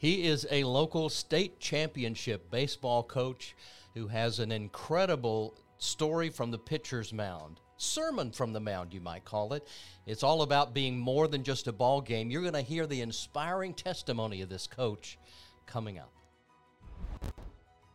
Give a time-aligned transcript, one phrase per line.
[0.00, 3.54] He is a local state championship baseball coach
[3.92, 7.60] who has an incredible story from the pitcher's mound.
[7.76, 9.68] Sermon from the mound, you might call it.
[10.06, 12.30] It's all about being more than just a ball game.
[12.30, 15.18] You're going to hear the inspiring testimony of this coach
[15.66, 16.14] coming up.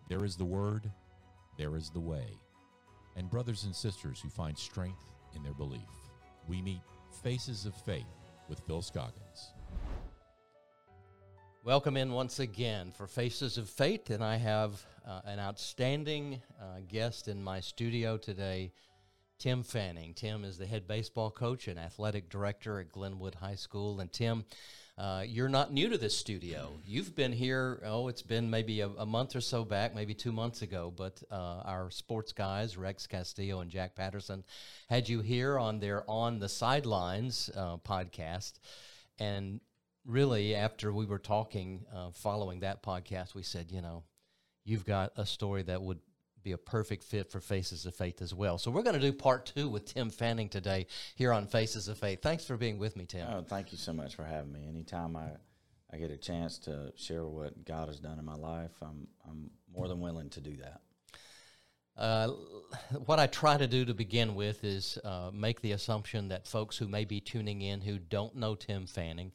[0.07, 0.91] There is the word,
[1.57, 2.37] there is the way.
[3.15, 5.81] And brothers and sisters who find strength in their belief.
[6.47, 6.81] We meet
[7.23, 8.05] Faces of Faith
[8.47, 9.54] with Phil Scoggins.
[11.65, 16.81] Welcome in once again for Faces of Faith, and I have uh, an outstanding uh,
[16.87, 18.71] guest in my studio today,
[19.39, 20.13] Tim Fanning.
[20.13, 23.99] Tim is the head baseball coach and athletic director at Glenwood High School.
[23.99, 24.45] And Tim,
[24.95, 26.69] uh, you're not new to this studio.
[26.85, 30.31] You've been here, oh, it's been maybe a, a month or so back, maybe two
[30.31, 34.43] months ago, but uh, our sports guys, Rex Castillo and Jack Patterson,
[34.87, 38.59] had you here on their On the Sidelines uh, podcast.
[39.17, 39.61] And
[40.05, 44.03] really, after we were talking uh, following that podcast, we said, you know,
[44.63, 45.99] you've got a story that would
[46.43, 48.57] be a perfect fit for Faces of Faith as well.
[48.59, 51.97] So we're going to do part two with Tim Fanning today here on Faces of
[51.97, 52.21] Faith.
[52.21, 53.27] Thanks for being with me, Tim.
[53.27, 54.67] Oh, thank you so much for having me.
[54.69, 55.29] Anytime I,
[55.91, 59.49] I get a chance to share what God has done in my life, I'm, I'm
[59.75, 60.81] more than willing to do that.
[61.97, 62.27] Uh,
[63.05, 66.77] what I try to do to begin with is uh, make the assumption that folks
[66.77, 69.31] who may be tuning in who don't know Tim Fanning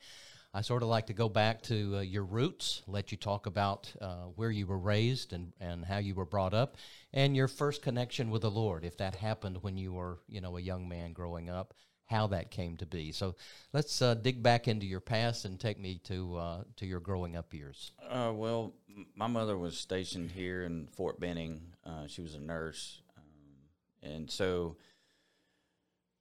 [0.53, 3.93] I sort of like to go back to uh, your roots, let you talk about
[4.01, 6.77] uh, where you were raised and, and how you were brought up,
[7.13, 10.57] and your first connection with the Lord, if that happened when you were, you know,
[10.57, 11.75] a young man growing up,
[12.07, 13.13] how that came to be.
[13.13, 13.37] So
[13.73, 17.37] let's uh, dig back into your past and take me to uh, to your growing
[17.37, 17.93] up years.
[18.09, 18.75] Uh, well,
[19.15, 21.61] my mother was stationed here in Fort Benning.
[21.87, 24.77] Uh, she was a nurse, um, and so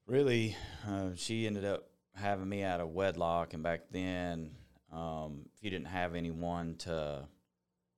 [0.06, 0.56] really,
[1.16, 1.89] she ended up
[2.20, 4.52] having me out of wedlock, and back then,
[4.92, 7.28] um, if you didn't have anyone to,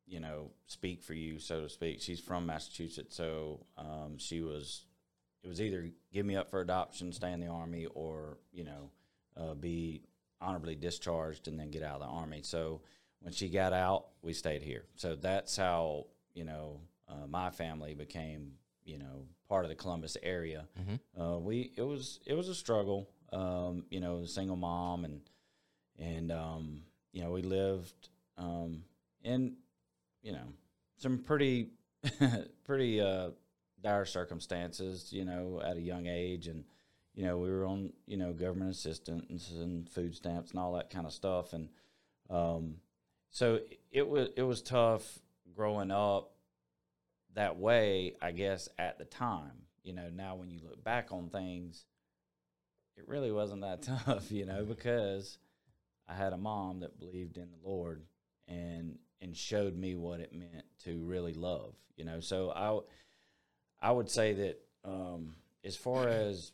[0.07, 4.85] you know, speak for you, so to speak, she's from Massachusetts, so um, she was.
[5.43, 8.91] It was either give me up for adoption, stay in the army, or you know,
[9.35, 10.03] uh, be
[10.39, 12.41] honorably discharged and then get out of the army.
[12.43, 12.81] So
[13.21, 14.85] when she got out, we stayed here.
[14.95, 20.17] So that's how you know uh, my family became you know part of the Columbus
[20.23, 20.67] area.
[20.79, 21.21] Mm-hmm.
[21.21, 25.21] Uh, we it was it was a struggle um, you know, single mom, and
[25.97, 26.81] and um,
[27.11, 28.83] you know, we lived um,
[29.23, 29.55] in
[30.21, 30.53] you know
[30.97, 31.69] some pretty
[32.63, 33.29] pretty uh,
[33.81, 36.63] dire circumstances, you know, at a young age, and
[37.13, 40.89] you know, we were on you know government assistance and food stamps and all that
[40.89, 41.69] kind of stuff, and
[42.29, 42.75] um,
[43.29, 43.59] so
[43.91, 45.19] it was it was tough
[45.55, 46.31] growing up
[47.33, 49.63] that way, I guess, at the time.
[49.83, 51.85] You know, now when you look back on things,
[53.01, 55.37] it really wasn't that tough, you know, because
[56.07, 58.03] I had a mom that believed in the Lord
[58.47, 62.19] and and showed me what it meant to really love, you know.
[62.19, 66.51] So I I would say that um, as far as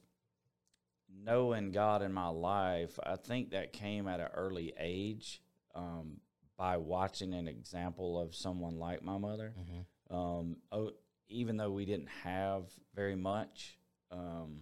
[1.23, 5.41] knowing God in my life, I think that came at an early age
[5.75, 6.17] um,
[6.57, 9.53] by watching an example of someone like my mother.
[9.59, 10.15] Mm-hmm.
[10.15, 10.91] Um, oh,
[11.29, 12.63] even though we didn't have
[12.95, 13.77] very much,
[14.11, 14.61] um,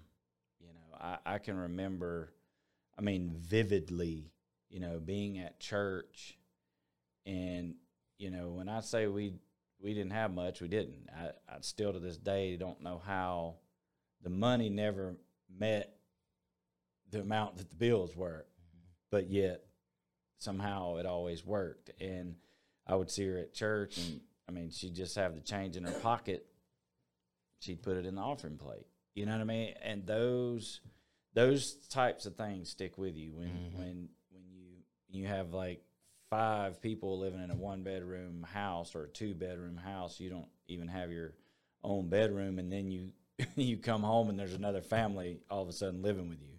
[1.00, 2.34] I, I can remember,
[2.98, 4.32] I mean, vividly,
[4.70, 6.38] you know, being at church,
[7.26, 7.76] and
[8.18, 9.34] you know, when I say we
[9.80, 11.10] we didn't have much, we didn't.
[11.16, 13.56] I, I still to this day don't know how
[14.24, 15.16] the money never
[15.60, 15.98] met
[17.12, 18.88] the amount that the bills were, mm-hmm.
[19.12, 19.66] but yet
[20.40, 21.92] somehow it always worked.
[22.02, 22.36] And
[22.88, 25.84] I would see her at church, and I mean, she'd just have the change in
[25.84, 26.46] her pocket.
[27.60, 28.86] She'd put it in the offering plate.
[29.16, 29.74] You know what I mean?
[29.82, 30.82] And those
[31.34, 33.78] those types of things stick with you when mm-hmm.
[33.78, 34.78] when when you
[35.10, 35.82] you have like
[36.30, 40.20] five people living in a one bedroom house or a two bedroom house.
[40.20, 41.34] You don't even have your
[41.84, 43.12] own bedroom, and then you
[43.56, 46.58] you come home and there's another family all of a sudden living with you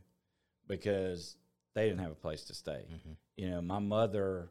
[0.66, 1.36] because
[1.74, 2.86] they didn't have a place to stay.
[2.90, 3.12] Mm-hmm.
[3.36, 4.48] You know, my mother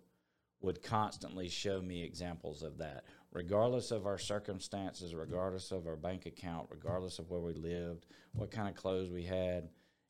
[0.61, 3.03] would constantly show me examples of that
[3.35, 8.49] regardless of our circumstances, regardless of our bank account, regardless of where we lived, what
[8.49, 9.67] kind of clothes we had,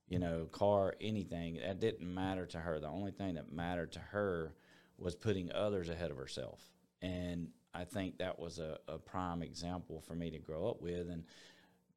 [0.07, 1.60] you know, car, anything.
[1.66, 2.80] That didn't matter to her.
[2.80, 4.54] The only thing that mattered to her
[5.00, 6.62] was putting others ahead of herself.
[7.01, 11.10] And I think that was a, a prime example for me to grow up with.
[11.10, 11.24] And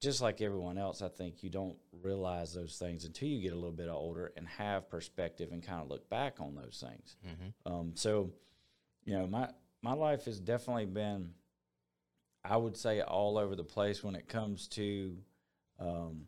[0.00, 3.56] just like everyone else, I think you don't realize those things until you get a
[3.56, 7.16] little bit older and have perspective and kind of look back on those things.
[7.26, 7.70] Mm-hmm.
[7.70, 8.30] Um, so,
[9.04, 9.50] you know, my
[9.82, 11.30] my life has definitely been,
[12.44, 15.16] I would say, all over the place when it comes to
[15.78, 16.26] um,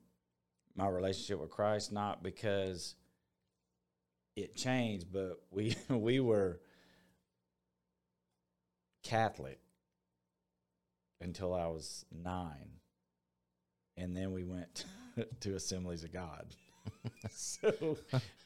[0.76, 1.93] my relationship with Christ.
[1.93, 2.94] Not because
[4.37, 6.61] it changed, but we we were
[9.02, 9.58] Catholic
[11.20, 12.70] until I was nine,
[13.96, 14.85] and then we went
[15.41, 16.55] to Assemblies of God.
[17.31, 17.96] so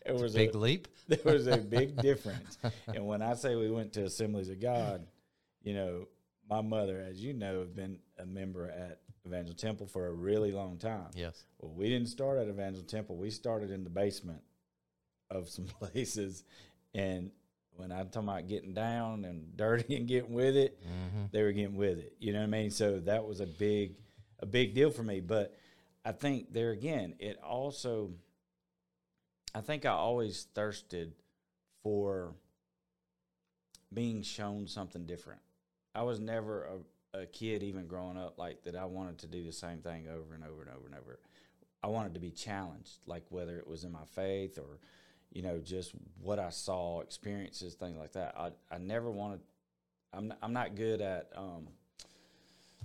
[0.04, 0.88] it was a Big a, leap.
[1.08, 2.58] there was a big difference.
[2.86, 5.06] And when I say we went to Assemblies of God,
[5.62, 6.08] you know,
[6.48, 10.52] my mother, as you know, have been a member at Evangel Temple for a really
[10.52, 11.08] long time.
[11.14, 11.44] Yes.
[11.58, 13.16] Well, we didn't start at Evangel Temple.
[13.16, 14.42] We started in the basement
[15.30, 16.44] of some places.
[16.94, 17.30] And
[17.76, 21.24] when I'm talking about getting down and dirty and getting with it, Mm-hmm.
[21.32, 22.14] they were getting with it.
[22.18, 22.70] You know what I mean?
[22.70, 23.96] So that was a big,
[24.40, 25.20] a big deal for me.
[25.20, 25.54] But
[26.04, 28.10] I think there again, it also,
[29.54, 31.12] I think I always thirsted
[31.82, 32.34] for
[33.92, 35.40] being shown something different.
[35.94, 36.68] I was never
[37.14, 38.74] a, a kid, even growing up, like that.
[38.74, 41.20] I wanted to do the same thing over and over and over and over.
[41.82, 44.80] I wanted to be challenged, like whether it was in my faith or,
[45.30, 48.34] you know, just what I saw, experiences, things like that.
[48.36, 49.40] I I never wanted.
[50.12, 51.68] I'm I'm not good at um,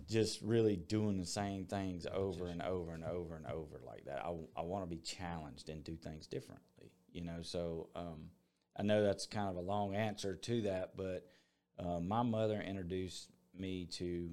[0.10, 4.24] just really doing the same things over and over and over and over like that.
[4.26, 7.42] I, I want to be challenged and do things differently, you know.
[7.42, 8.30] So um,
[8.76, 11.28] I know that's kind of a long answer to that, but
[11.78, 14.32] uh, my mother introduced me to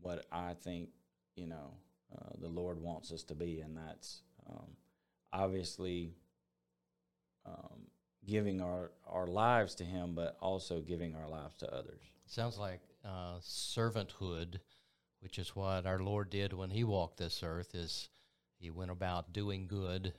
[0.00, 0.90] what I think,
[1.34, 1.74] you know,
[2.16, 4.68] uh, the Lord wants us to be, and that's um,
[5.32, 6.14] obviously
[7.44, 7.88] um,
[8.24, 12.00] giving our, our lives to Him, but also giving our lives to others.
[12.26, 14.60] Sounds like uh, servanthood,
[15.26, 17.74] which is what our Lord did when He walked this earth.
[17.74, 18.08] Is
[18.60, 20.12] He went about doing good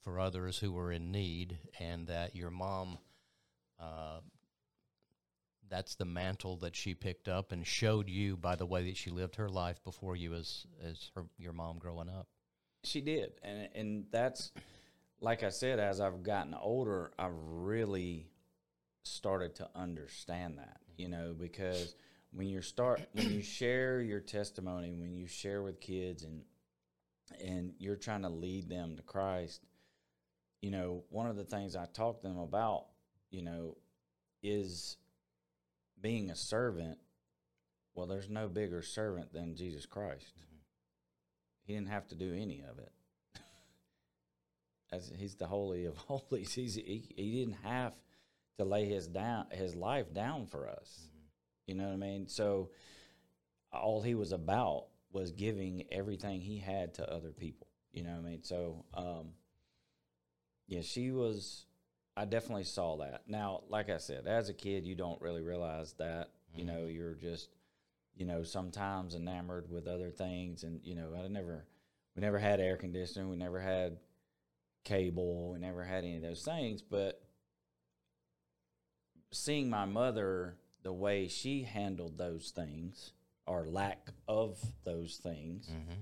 [0.00, 2.98] for others who were in need, and that your mom,
[3.80, 4.20] uh,
[5.68, 9.10] that's the mantle that she picked up and showed you by the way that she
[9.10, 12.28] lived her life before you as as her your mom growing up.
[12.84, 14.52] She did, and and that's
[15.20, 15.80] like I said.
[15.80, 18.28] As I've gotten older, I've really
[19.02, 20.78] started to understand that.
[20.96, 21.96] You know, because
[22.34, 26.42] when you start when you share your testimony, when you share with kids, and
[27.42, 29.62] and you're trying to lead them to Christ,
[30.60, 32.86] you know, one of the things I talk to them about,
[33.30, 33.76] you know,
[34.42, 34.96] is
[36.00, 36.98] being a servant.
[37.94, 40.34] Well, there's no bigger servant than Jesus Christ.
[41.64, 42.92] He didn't have to do any of it.
[44.92, 47.94] As he's the holy of holies, he's he, he didn't have
[48.58, 51.13] to lay his down his life down for us.
[51.66, 52.28] You know what I mean?
[52.28, 52.70] So
[53.72, 57.68] all he was about was giving everything he had to other people.
[57.92, 58.42] You know what I mean?
[58.42, 59.28] So um,
[60.66, 61.66] yeah, she was.
[62.16, 63.22] I definitely saw that.
[63.26, 66.30] Now, like I said, as a kid, you don't really realize that.
[66.54, 67.48] You know, you're just
[68.16, 70.62] you know, sometimes enamored with other things.
[70.62, 71.66] And, you know, I never,
[72.14, 73.28] we never had air conditioning.
[73.28, 73.98] We never had
[74.84, 75.50] cable.
[75.52, 76.82] We never had any of those things.
[76.82, 77.20] But
[79.32, 83.12] seeing my mother, the way she handled those things
[83.46, 86.00] or lack of those things, Mm-hmm.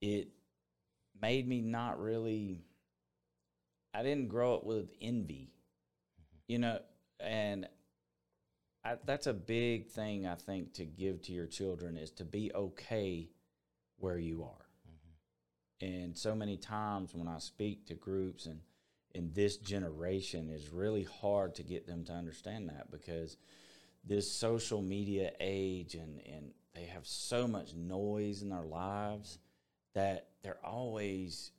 [0.00, 0.28] it
[1.20, 2.62] made me not really,
[3.92, 5.50] I didn't grow up with envy,
[6.46, 6.78] you know,
[7.18, 7.66] and
[8.84, 12.50] I, that's a big thing I think to give to your children is to be
[12.54, 13.28] okay
[13.98, 14.66] where you are.
[15.82, 18.60] And so many times when I speak to groups and
[19.14, 23.36] in this generation is really hard to get them to understand that because
[24.04, 29.38] this social media age and, and they have so much noise in their lives
[29.94, 31.52] that they're always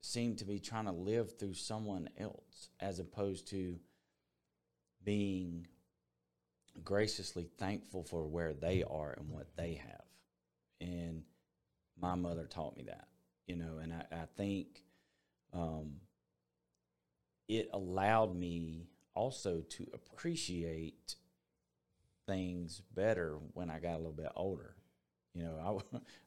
[0.00, 3.78] seem to be trying to live through someone else as opposed to
[5.04, 5.66] being
[6.84, 10.04] graciously thankful for where they are and what they have.
[10.80, 11.22] And
[12.00, 13.08] my mother taught me that,
[13.46, 14.82] you know, and I, I think
[15.52, 15.92] um,
[17.48, 21.16] it allowed me also to appreciate
[22.26, 24.74] things better when I got a little bit older.
[25.34, 25.82] You know,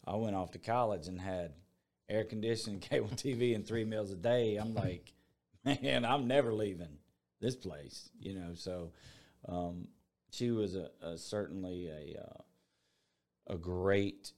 [0.08, 1.54] I, I went off to college and had
[2.10, 4.58] air conditioning, cable TV, and three meals a day.
[4.58, 5.14] I'm like,
[5.64, 6.98] man, I'm never leaving
[7.42, 8.10] this place.
[8.20, 8.92] You know, so
[9.48, 9.88] um,
[10.32, 14.34] she was a, a certainly a uh, a great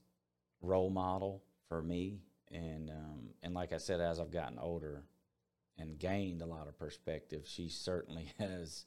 [0.60, 5.04] role model for me, and um, and like I said, as I've gotten older
[5.78, 8.84] and gained a lot of perspective, she certainly has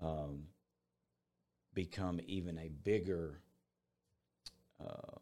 [0.00, 0.44] um,
[1.74, 3.40] become even a bigger,
[4.80, 5.18] uh,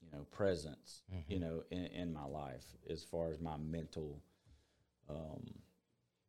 [0.00, 4.20] you know, presence, you know, in, in my life as far as my mental
[5.08, 5.44] um,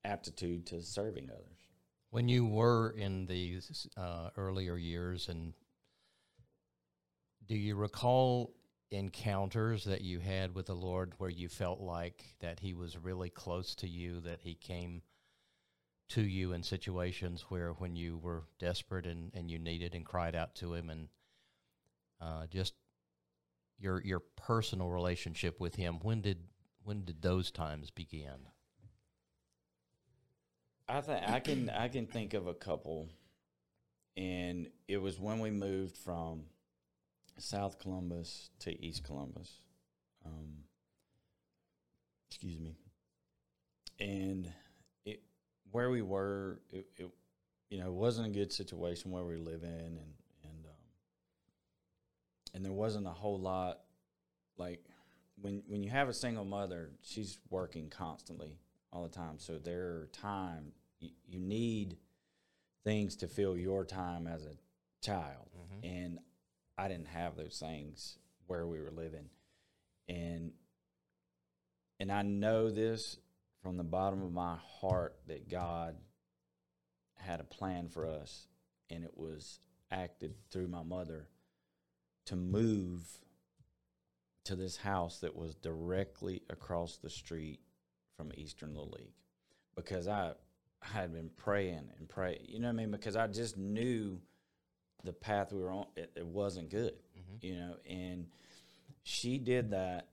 [0.05, 1.69] aptitude to serving others.
[2.11, 5.53] When you were in these uh, earlier years, and
[7.47, 8.55] do you recall
[8.91, 13.29] encounters that you had with the Lord where you felt like that He was really
[13.29, 15.03] close to you, that He came
[16.09, 20.35] to you in situations where when you were desperate and, and you needed and cried
[20.35, 21.07] out to him and
[22.21, 22.73] uh, just
[23.77, 26.39] your your personal relationship with him when did
[26.83, 28.47] when did those times begin
[30.89, 33.09] I think I can I can think of a couple,
[34.17, 36.45] and it was when we moved from
[37.37, 39.51] South Columbus to East Columbus.
[40.25, 40.63] Um,
[42.31, 42.75] excuse me.
[43.99, 44.51] And
[45.71, 47.09] where we were, it, it
[47.69, 50.85] you know wasn't a good situation where we live in, and and um,
[52.53, 53.79] and there wasn't a whole lot
[54.57, 54.83] like
[55.41, 58.57] when when you have a single mother, she's working constantly
[58.91, 59.37] all the time.
[59.37, 61.97] So there are time you, you need
[62.83, 64.55] things to fill your time as a
[65.05, 65.49] child,
[65.83, 66.19] and
[66.77, 69.29] I didn't have those things where we were living,
[70.07, 70.51] and
[71.99, 73.17] and I know this
[73.61, 75.95] from the bottom of my heart that God
[77.15, 78.47] had a plan for us,
[78.89, 79.59] and it was
[79.91, 81.27] acted through my mother
[82.25, 83.01] to move
[84.45, 87.59] to this house that was directly across the street
[88.15, 89.13] from Eastern Little League.
[89.75, 90.33] Because I,
[90.81, 92.91] I had been praying and praying, you know what I mean?
[92.91, 94.19] Because I just knew
[95.03, 97.45] the path we were on, it, it wasn't good, mm-hmm.
[97.45, 98.27] you know, and
[99.03, 100.07] she did that,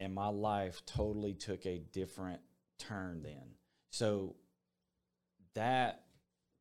[0.00, 2.40] and my life totally took a different
[2.88, 3.54] turn then.
[3.90, 4.36] So
[5.54, 6.04] that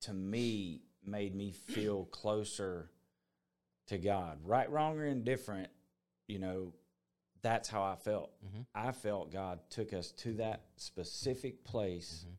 [0.01, 2.89] to me made me feel closer
[3.87, 4.39] to God.
[4.43, 5.69] Right, wrong, or indifferent,
[6.27, 6.73] you know,
[7.41, 8.31] that's how I felt.
[8.45, 8.61] Mm-hmm.
[8.75, 12.35] I felt God took us to that specific place mm-hmm.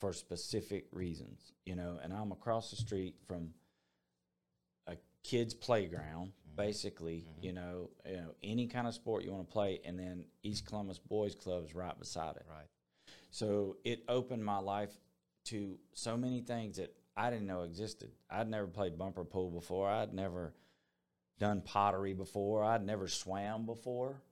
[0.00, 3.50] for specific reasons, you know, and I'm across the street from
[4.86, 6.56] a kid's playground, mm-hmm.
[6.56, 10.24] basically, you know, you know, any kind of sport you want to play, and then
[10.42, 12.46] East Columbus Boys Club is right beside it.
[12.48, 12.66] right
[13.36, 14.98] So it opened my life
[15.44, 18.12] to so many things that I didn't know existed.
[18.30, 19.90] I'd never played bumper pool before.
[19.90, 20.54] I'd never
[21.38, 22.64] done pottery before.
[22.64, 24.22] I'd never swam before.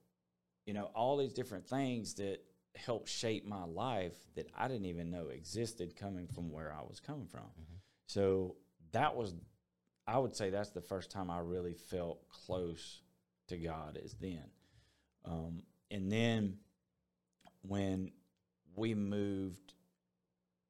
[0.65, 2.39] You know, all these different things that
[2.75, 6.99] helped shape my life that I didn't even know existed coming from where I was
[6.99, 7.51] coming from.
[8.07, 8.55] So
[8.91, 9.35] that was,
[10.07, 13.03] I would say that's the first time I really felt close
[13.49, 14.45] to God is then.
[15.25, 16.57] Um, and then
[17.61, 18.11] when
[18.75, 19.73] we moved,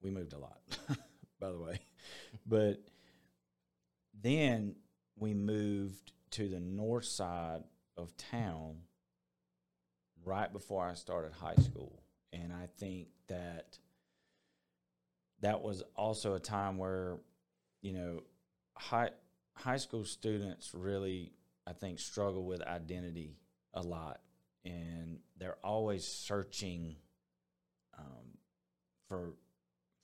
[0.01, 0.59] we moved a lot,
[1.39, 1.79] by the way,
[2.45, 2.81] but
[4.21, 4.75] then
[5.17, 7.63] we moved to the north side
[7.97, 8.77] of town
[10.25, 12.03] right before I started high school.
[12.33, 13.77] And I think that
[15.41, 17.17] that was also a time where,
[17.81, 18.23] you know,
[18.75, 19.11] high
[19.53, 21.31] high school students really
[21.65, 23.37] I think struggle with identity
[23.73, 24.19] a lot
[24.65, 26.97] and they're always searching
[27.97, 28.37] um,
[29.07, 29.33] for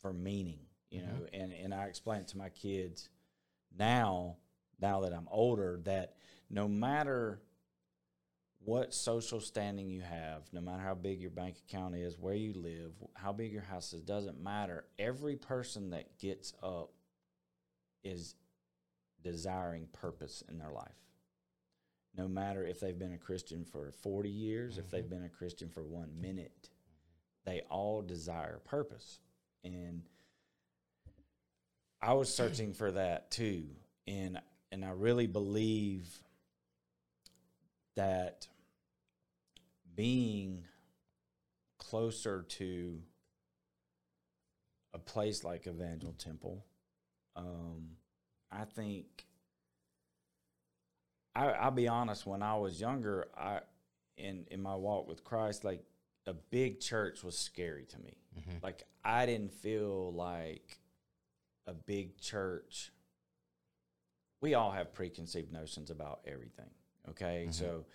[0.02, 3.10] for meaning, you know, and, and I explain it to my kids
[3.78, 4.38] now,
[4.82, 6.16] now that I'm older, that
[6.50, 7.40] no matter
[8.64, 12.54] what social standing you have, no matter how big your bank account is, where you
[12.54, 14.86] live, how big your house is, doesn't matter.
[15.00, 16.92] Every person that gets up
[18.04, 18.36] is
[19.24, 20.92] desiring purpose in their life.
[22.16, 25.70] No matter if they've been a Christian for 40 years, if they've been a Christian
[25.70, 26.70] for one minute,
[27.46, 29.20] they all desire purpose.
[29.64, 30.04] And
[32.02, 33.66] I was searching for that too.
[34.08, 34.40] And
[34.72, 36.08] and I really believe
[37.96, 38.48] that
[39.96, 40.64] being
[41.78, 43.00] closer to
[44.94, 46.66] a place like Evangel Temple,
[47.36, 47.90] um,
[48.52, 49.26] I think
[51.36, 52.26] I, I'll be honest.
[52.26, 53.60] When I was younger, I
[54.18, 55.84] in in my walk with Christ, like
[56.28, 58.14] a big church was scary to me.
[58.62, 60.80] Like I didn't feel like
[61.68, 62.92] a big church.
[64.42, 66.70] We all have preconceived notions about everything.
[67.10, 67.86] Okay, so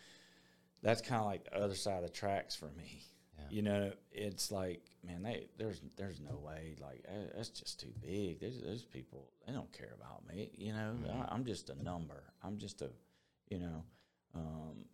[0.83, 3.03] that's kind of like the other side of the tracks for me.
[3.39, 3.45] Yeah.
[3.51, 6.77] You know, it's like, man, they there's there's no way.
[6.81, 8.41] Like eh, that's just too big.
[8.41, 10.51] There's those people they don't care about me.
[10.57, 12.23] You know, I, I'm just a number.
[12.43, 12.91] I'm just a,
[13.49, 13.85] you know,
[14.35, 14.87] um,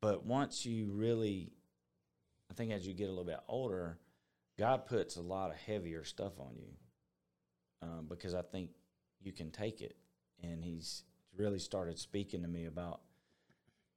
[0.00, 1.52] but once you really,
[2.50, 3.98] I think as you get a little bit older,
[4.58, 6.72] God puts a lot of heavier stuff on you
[7.82, 8.70] um, because I think
[9.20, 9.96] you can take it.
[10.42, 11.04] And He's
[11.36, 13.00] really started speaking to me about,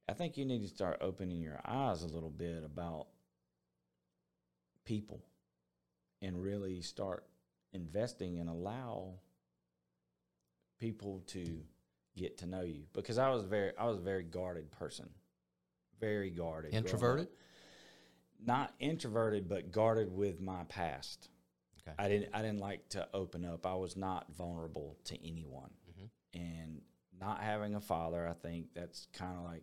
[0.08, 3.06] I think you need to start opening your eyes a little bit about
[4.84, 5.24] people
[6.20, 7.24] and really start
[7.72, 9.14] investing and allow
[10.78, 11.44] people to
[12.16, 15.08] get to know you because I was very I was a very guarded person.
[16.00, 16.74] Very guarded.
[16.74, 17.28] introverted
[18.44, 21.28] not introverted, but guarded with my past.
[21.80, 21.94] Okay.
[21.98, 23.66] I didn't I didn't like to open up.
[23.66, 25.70] I was not vulnerable to anyone.
[25.90, 26.10] Mhm.
[26.34, 26.82] And
[27.18, 29.62] not having a father, I think that's kind of like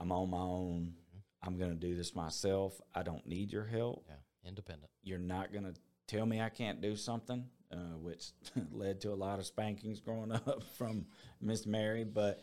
[0.00, 0.94] I'm on my own.
[1.42, 2.80] I'm going to do this myself.
[2.94, 4.04] I don't need your help.
[4.08, 4.90] Yeah, independent.
[5.02, 5.74] You're not going to
[6.06, 8.30] tell me I can't do something, uh, which
[8.72, 11.06] led to a lot of spankings growing up from
[11.40, 12.04] Miss Mary.
[12.04, 12.42] But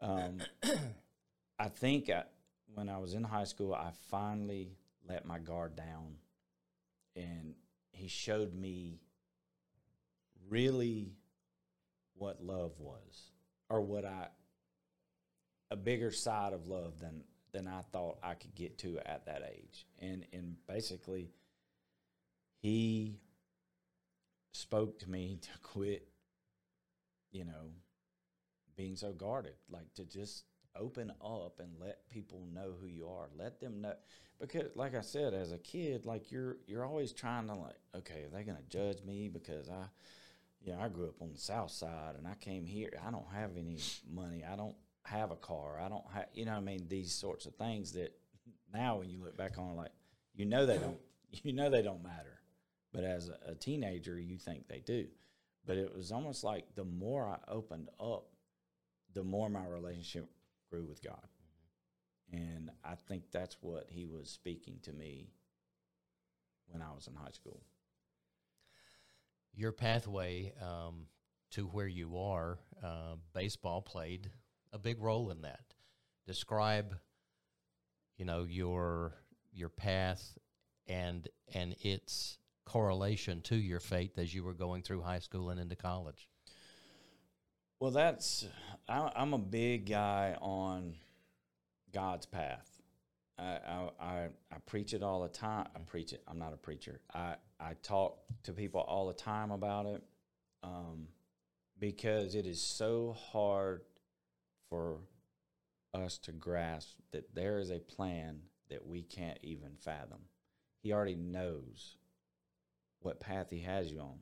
[0.00, 0.38] um,
[1.58, 2.24] I think I,
[2.74, 4.76] when I was in high school, I finally
[5.08, 6.16] let my guard down,
[7.16, 7.54] and
[7.92, 9.00] he showed me
[10.48, 11.14] really
[12.14, 13.30] what love was,
[13.68, 14.28] or what I
[15.70, 19.42] a bigger side of love than than I thought I could get to at that
[19.52, 21.30] age, and and basically,
[22.58, 23.20] he
[24.52, 26.08] spoke to me to quit,
[27.32, 27.72] you know,
[28.76, 30.44] being so guarded, like to just
[30.78, 33.28] open up and let people know who you are.
[33.36, 33.94] Let them know
[34.40, 38.24] because like I said as a kid, like you're you're always trying to like, okay,
[38.24, 39.84] are they going to judge me because I
[40.62, 42.92] you know, I grew up on the south side and I came here.
[43.06, 43.78] I don't have any
[44.12, 44.44] money.
[44.44, 45.80] I don't have a car.
[45.80, 48.12] I don't have, you know I mean, these sorts of things that
[48.72, 49.92] now when you look back on like
[50.34, 50.98] you know they don't
[51.42, 52.40] you know they don't matter.
[52.92, 55.06] But as a, a teenager, you think they do.
[55.66, 58.24] But it was almost like the more I opened up,
[59.14, 60.28] the more my relationship
[60.70, 61.26] grew with God.
[62.32, 65.30] And I think that's what he was speaking to me
[66.68, 67.62] when I was in high school.
[69.54, 71.06] Your pathway um,
[71.52, 74.30] to where you are, uh, baseball played
[74.72, 75.74] a big role in that.
[76.26, 76.96] Describe,
[78.16, 79.14] you know, your
[79.52, 80.38] your path
[80.86, 85.58] and and its correlation to your faith as you were going through high school and
[85.58, 86.29] into college.
[87.80, 88.46] Well, that's
[88.86, 90.96] I'm a big guy on
[91.94, 92.68] God's path.
[93.38, 95.66] I, I I I preach it all the time.
[95.74, 96.22] I preach it.
[96.28, 97.00] I'm not a preacher.
[97.14, 100.02] I I talk to people all the time about it,
[100.62, 101.08] um,
[101.78, 103.80] because it is so hard
[104.68, 104.98] for
[105.94, 110.20] us to grasp that there is a plan that we can't even fathom.
[110.82, 111.96] He already knows
[113.00, 114.18] what path he has you on.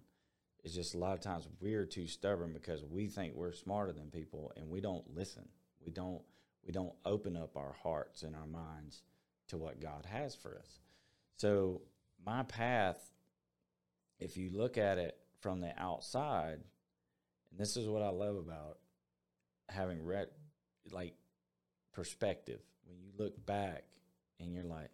[0.68, 4.10] It's just a lot of times we're too stubborn because we think we're smarter than
[4.10, 5.48] people and we don't listen.
[5.82, 6.20] We don't
[6.62, 9.00] we don't open up our hearts and our minds
[9.46, 10.80] to what God has for us.
[11.38, 11.80] So
[12.22, 12.98] my path,
[14.20, 16.58] if you look at it from the outside,
[17.50, 18.76] and this is what I love about
[19.70, 20.28] having read
[20.92, 21.14] like
[21.94, 22.60] perspective.
[22.86, 23.84] When you look back
[24.38, 24.90] and you're like,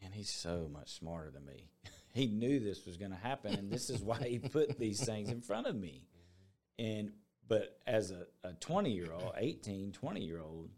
[0.00, 1.66] man, he's so much smarter than me.
[2.12, 5.30] he knew this was going to happen, and this is why he put these things
[5.30, 6.06] in front of me.
[6.78, 7.12] And
[7.48, 10.70] but as a, a 20 year old, 18, 20 year old,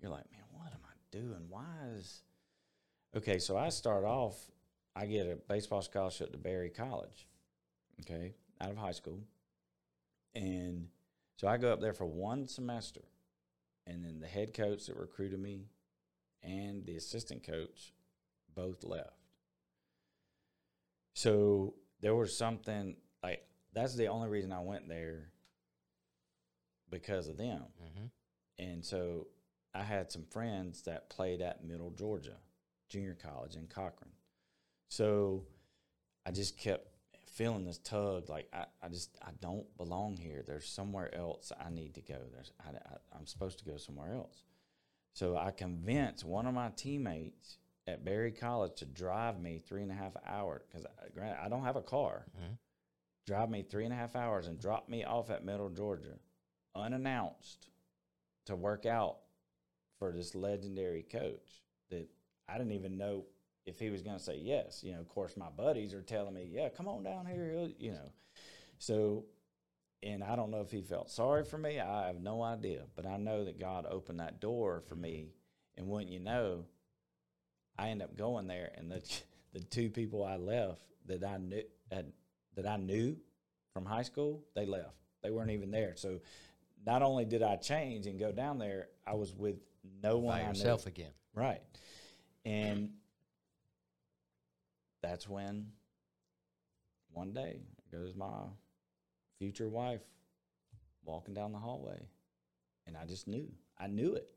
[0.00, 1.46] you're like, man, what am I doing?
[1.48, 1.64] Why
[1.96, 2.22] is
[3.16, 3.38] okay?
[3.38, 4.36] So I start off,
[4.96, 7.28] I get a baseball scholarship to Berry College,
[8.00, 9.20] okay, out of high school,
[10.34, 10.88] and
[11.36, 13.02] so I go up there for one semester,
[13.86, 15.66] and then the head coach that recruited me
[16.42, 17.92] and the assistant coach
[18.54, 19.27] both left.
[21.18, 25.32] So there was something like that's the only reason I went there
[26.90, 27.64] because of them.
[27.82, 28.06] Mm-hmm.
[28.60, 29.26] And so
[29.74, 32.36] I had some friends that played at Middle Georgia
[32.88, 34.12] Junior College in Cochran.
[34.90, 35.42] So
[36.24, 36.86] I just kept
[37.32, 40.44] feeling this tug like I, I just I don't belong here.
[40.46, 42.18] There's somewhere else I need to go.
[42.32, 44.44] There's I, I, I'm supposed to go somewhere else.
[45.14, 49.90] So I convinced one of my teammates at Berry College to drive me three and
[49.90, 52.26] a half hours because granted I don't have a car.
[52.36, 52.58] Mhm.
[53.26, 56.18] Drive me three and a half hours and drop me off at Middle Georgia,
[56.74, 57.68] unannounced,
[58.46, 59.18] to work out
[59.98, 62.08] for this legendary coach that
[62.48, 63.26] I didn't even know
[63.66, 64.82] if he was going to say yes.
[64.82, 67.92] You know, of course, my buddies are telling me, "Yeah, come on down here." You
[67.92, 68.12] know,
[68.78, 69.26] so
[70.02, 71.80] and I don't know if he felt sorry for me.
[71.80, 75.34] I have no idea, but I know that God opened that door for me,
[75.76, 76.64] and wouldn't you know,
[77.78, 79.02] I end up going there, and the
[79.52, 82.12] the two people I left that I knew had,
[82.56, 83.16] that I knew
[83.72, 84.96] from high school, they left.
[85.22, 85.94] They weren't even there.
[85.96, 86.20] So
[86.84, 89.56] not only did I change and go down there, I was with
[90.02, 91.12] no one By yourself again.
[91.34, 91.60] Right.
[92.44, 92.90] And
[95.02, 95.68] that's when
[97.12, 97.60] one day
[97.90, 98.28] goes my
[99.38, 100.00] future wife
[101.04, 102.06] walking down the hallway.
[102.86, 103.48] And I just knew.
[103.78, 104.28] I knew it.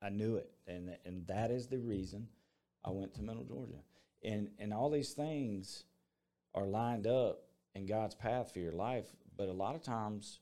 [0.00, 0.50] I knew it.
[0.66, 2.28] And and that is the reason
[2.84, 3.82] I went to Middle Georgia.
[4.22, 5.84] And and all these things
[6.54, 10.40] are lined up in God's path for your life, but a lot of times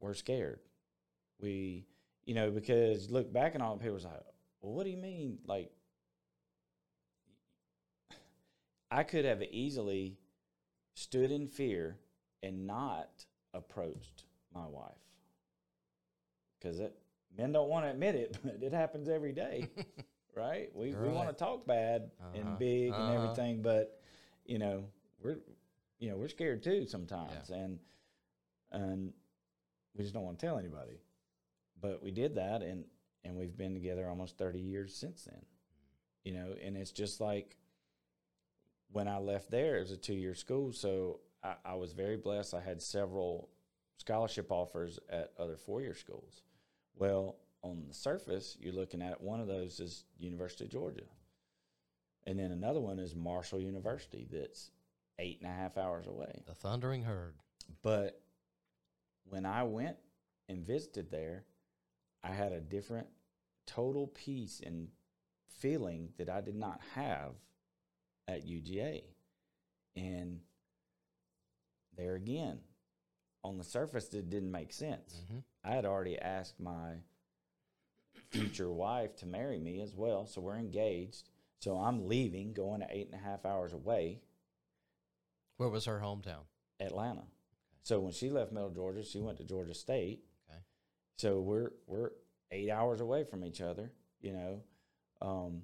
[0.00, 0.60] we're scared.
[1.40, 1.86] We
[2.24, 4.14] you know, because look back and all the people's like,
[4.60, 5.38] well, what do you mean?
[5.44, 5.72] Like,
[8.90, 10.18] I could have easily
[10.94, 11.96] stood in fear
[12.42, 13.08] and not
[13.54, 14.92] approached my wife
[16.58, 16.80] because
[17.36, 19.68] men don't want to admit it, but it happens every day,
[20.34, 20.70] right?
[20.74, 22.38] We we want to talk bad Uh-huh.
[22.38, 23.12] and big and Uh-huh.
[23.12, 24.00] everything, but
[24.44, 24.84] you know
[25.22, 25.38] we're
[25.98, 27.78] you know we're scared too sometimes, and
[28.70, 29.12] and
[29.94, 31.00] we just don't want to tell anybody.
[31.80, 32.84] But we did that, and
[33.24, 35.44] and we've been together almost thirty years since then.
[36.24, 37.56] You know, and it's just like
[38.92, 42.16] when I left there, it was a two year school, so I, I was very
[42.16, 42.54] blessed.
[42.54, 43.48] I had several
[43.96, 46.42] scholarship offers at other four year schools.
[46.94, 51.04] Well, on the surface, you're looking at one of those is University of Georgia,
[52.26, 54.70] and then another one is Marshall University, that's
[55.18, 56.42] eight and a half hours away.
[56.46, 57.34] The Thundering Herd.
[57.82, 58.20] But
[59.24, 59.96] when I went
[60.48, 61.44] and visited there,
[62.24, 63.06] I had a different
[63.66, 64.88] total peace and
[65.60, 67.32] feeling that I did not have
[68.26, 69.02] at UGA.
[69.96, 70.40] And
[71.96, 72.58] there again,
[73.44, 75.22] on the surface, it didn't make sense.
[75.30, 76.94] hmm I had already asked my
[78.30, 81.28] future wife to marry me as well, so we're engaged.
[81.60, 84.20] So I'm leaving, going eight and a half hours away,
[85.58, 86.44] Where was her hometown?
[86.80, 87.22] Atlanta.
[87.82, 90.24] So when she left Middle Georgia, she went to Georgia State.
[90.50, 90.58] Okay.
[91.18, 92.10] So we're we're
[92.50, 94.60] eight hours away from each other, you know.
[95.20, 95.62] Um,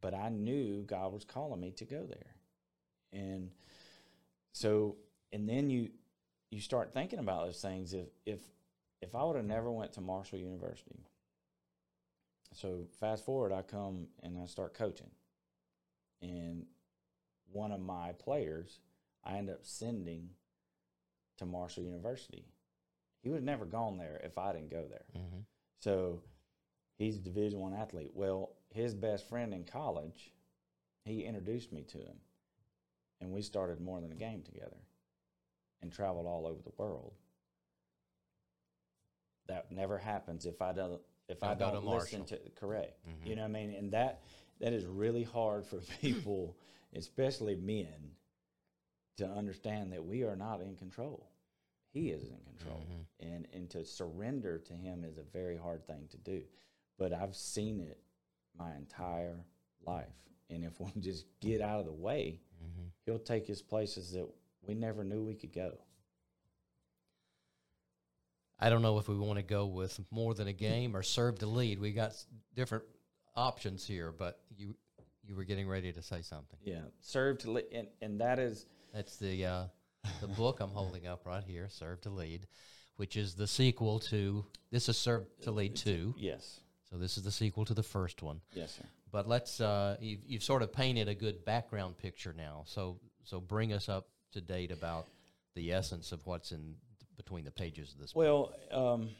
[0.00, 2.36] but I knew God was calling me to go there,
[3.12, 3.50] and
[4.52, 4.96] so
[5.32, 5.90] and then you
[6.50, 7.92] you start thinking about those things.
[7.92, 8.40] If if
[9.00, 11.06] if I would have never went to Marshall University,
[12.54, 15.10] so fast forward, I come and I start coaching,
[16.22, 16.66] and
[17.52, 18.80] one of my players,
[19.24, 20.30] I end up sending
[21.38, 22.44] to Marshall University.
[23.22, 25.04] He would have never gone there if I didn't go there.
[25.14, 25.40] hmm
[25.80, 26.22] So
[26.96, 28.10] he's a Division One athlete.
[28.14, 30.32] Well, his best friend in college,
[31.04, 32.16] he introduced me to him,
[33.20, 34.76] and we started more than a game together,
[35.82, 37.14] and traveled all over the world.
[39.46, 42.98] That never happens if I don't if I Don't to listen to correct.
[43.06, 43.26] Mhm.
[43.26, 43.74] You know what I mean?
[43.74, 44.22] And that
[44.60, 46.56] that is really hard for people,
[46.94, 48.16] especially men,
[49.16, 51.30] to understand that we are not in control.
[51.90, 52.80] He is in control.
[52.80, 53.06] Mhm.
[53.20, 56.44] And and to surrender to him is a very hard thing to do.
[56.98, 58.00] But I've seen it
[58.56, 59.44] my entire
[59.86, 60.14] life.
[60.50, 64.26] And if we just get out of the way, hmm he'll take us places that
[64.62, 65.78] we never knew we could go.
[68.58, 71.38] I don't know if we want to go with more than a game or Serve
[71.40, 71.80] to Lead.
[71.80, 72.12] We got
[72.54, 72.84] different
[73.36, 74.76] options here, but you
[75.26, 76.58] you were getting ready to say something.
[76.62, 76.82] Yeah.
[77.00, 79.64] Serve to lead, and, and that is That's the uh,
[80.20, 82.46] the book I'm holding up right here, Serve to Lead,
[82.96, 86.14] which is the sequel to this is Serve to Lead two.
[86.18, 86.60] yes.
[86.90, 88.40] So this is the sequel to the first one.
[88.52, 88.84] Yes, sir.
[89.10, 92.62] But let's uh, you've, you've sort of painted a good background picture now.
[92.66, 95.08] So so bring us up to date about
[95.54, 96.74] the essence of what's in
[97.16, 98.14] between the pages of this.
[98.14, 99.10] Well, um,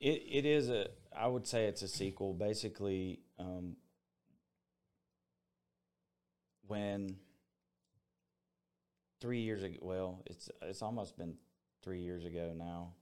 [0.00, 0.88] it it is a.
[1.16, 2.32] I would say it's a sequel.
[2.34, 3.76] Basically, um,
[6.66, 7.16] when
[9.20, 11.34] three years ago, well, it's it's almost been
[11.82, 12.92] three years ago now.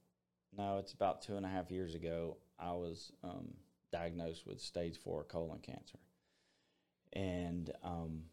[0.57, 2.37] No, it's about two and a half years ago.
[2.59, 3.53] I was um,
[3.91, 5.99] diagnosed with stage four colon cancer,
[7.13, 8.23] and um,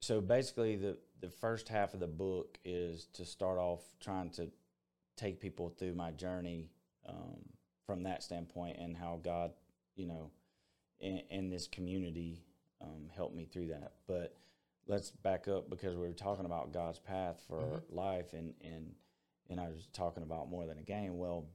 [0.00, 4.50] so basically, the the first half of the book is to start off trying to
[5.18, 6.70] take people through my journey
[7.06, 7.40] um,
[7.86, 9.52] from that standpoint and how God,
[9.96, 10.30] you know,
[11.00, 12.42] in, in this community
[12.80, 13.92] um, helped me through that.
[14.06, 14.34] But
[14.86, 17.82] let's back up because we were talking about God's path for Mhm.
[17.90, 18.94] life, and and
[19.50, 21.16] and I was talking about more than a game.
[21.18, 21.46] Well,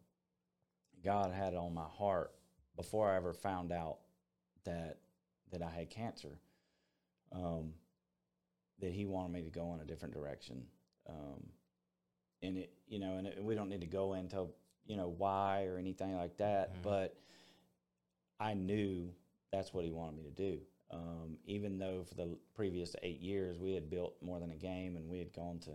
[1.03, 2.33] God had it on my heart
[2.75, 3.99] before I ever found out
[4.65, 4.99] that
[5.51, 6.39] that I had cancer.
[7.31, 7.73] Um,
[8.79, 10.65] that He wanted me to go in a different direction.
[11.07, 11.51] Um,
[12.43, 14.47] and it you know and it, we don't need to go into
[14.85, 16.81] you know why or anything like that Mhm.
[16.83, 17.17] but
[18.39, 19.09] i knew
[19.51, 20.59] that's what he wanted me to do
[20.91, 24.95] um, even though for the previous eight years we had built more than a game
[24.95, 25.71] and we had gone to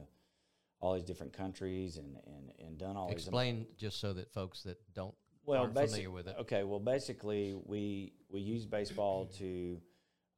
[0.81, 4.63] all these different countries and and, and done all these Explain just so that folks
[4.63, 5.15] that don't
[5.49, 6.37] well, familiar with it.
[6.41, 9.81] Okay, well, basically, we we use baseball to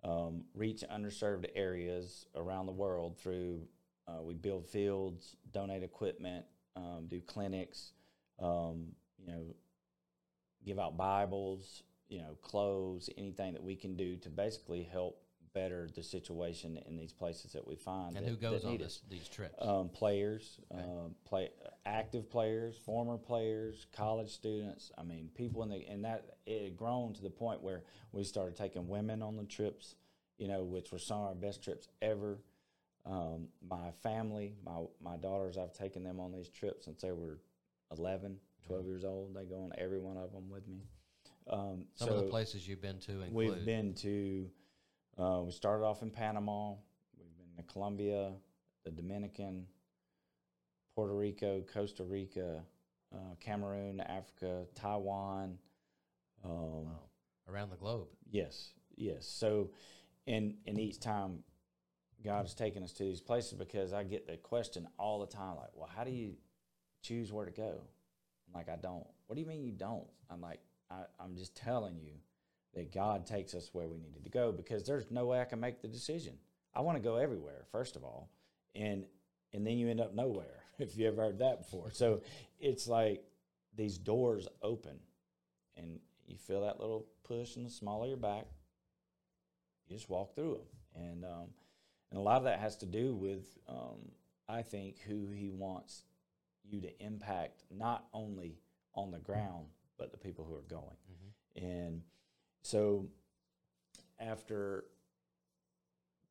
[0.05, 3.63] um, reach underserved areas around the world through.
[4.09, 6.45] Uh, we build fields, donate equipment,
[6.77, 7.93] um, do clinics,
[8.41, 8.87] um,
[9.19, 9.45] you know,
[10.65, 15.89] give out Bibles, you know, clothes, anything that we can do to basically help better
[15.95, 18.17] the situation in these places that we find.
[18.17, 19.55] and that- who goes on this, these trips.
[19.59, 20.81] um, players, Okay.
[20.83, 21.51] um, play
[21.85, 24.93] active players, former players, college students.
[24.97, 27.83] I mean, people in the and that it had grown to the point where
[28.13, 29.97] we started taking women on the trips,
[30.39, 32.39] you know, which were some of our best trips ever.
[33.07, 37.39] Um, my family, my my daughters, I've taken them on these trips since they were
[37.97, 39.35] 11, 12 years old.
[39.35, 40.83] They go on every one of them with me.
[41.49, 43.35] Um, Some so of the places you've been to include.
[43.35, 44.51] we've been to.
[45.19, 46.75] Uh, we started off in Panama.
[47.17, 48.33] We've been to Colombia,
[48.85, 49.67] the Dominican,
[50.95, 52.63] Puerto Rico, Costa Rica,
[53.15, 55.59] uh, Cameroon, Africa, Taiwan.
[56.45, 57.01] Um, Wow.
[57.49, 58.09] around the globe.
[58.31, 59.27] Yes, yes.
[59.27, 59.71] So,
[60.27, 61.43] and and each time,
[62.25, 65.57] God has taken us to these places because I get the question all the time,
[65.57, 66.37] like, "Well, how do you
[67.03, 67.81] choose where to go?"
[68.47, 70.09] I'm like, "I don't." What do you mean you don't?
[70.29, 72.15] I'm like, I, "I'm just telling you
[72.75, 75.61] that God takes us where we needed to go because there's no way I can
[75.61, 76.39] make the decision.
[76.75, 78.31] I want to go everywhere, first of all,
[78.75, 79.07] and
[79.53, 80.57] and then you end up nowhere.
[80.81, 82.23] If you ever heard that before, so
[82.59, 83.23] it's like
[83.77, 84.99] these doors open,
[85.77, 88.47] and you feel that little push in the small of your back.
[89.87, 91.49] You just walk through them, and um,
[92.11, 94.11] and a lot of that has to do with um,
[94.49, 96.03] I think who He wants
[96.65, 98.59] you to impact, not only
[98.95, 99.67] on the ground
[99.99, 100.97] but the people who are going.
[101.57, 102.03] And
[102.63, 103.07] so
[104.19, 104.85] after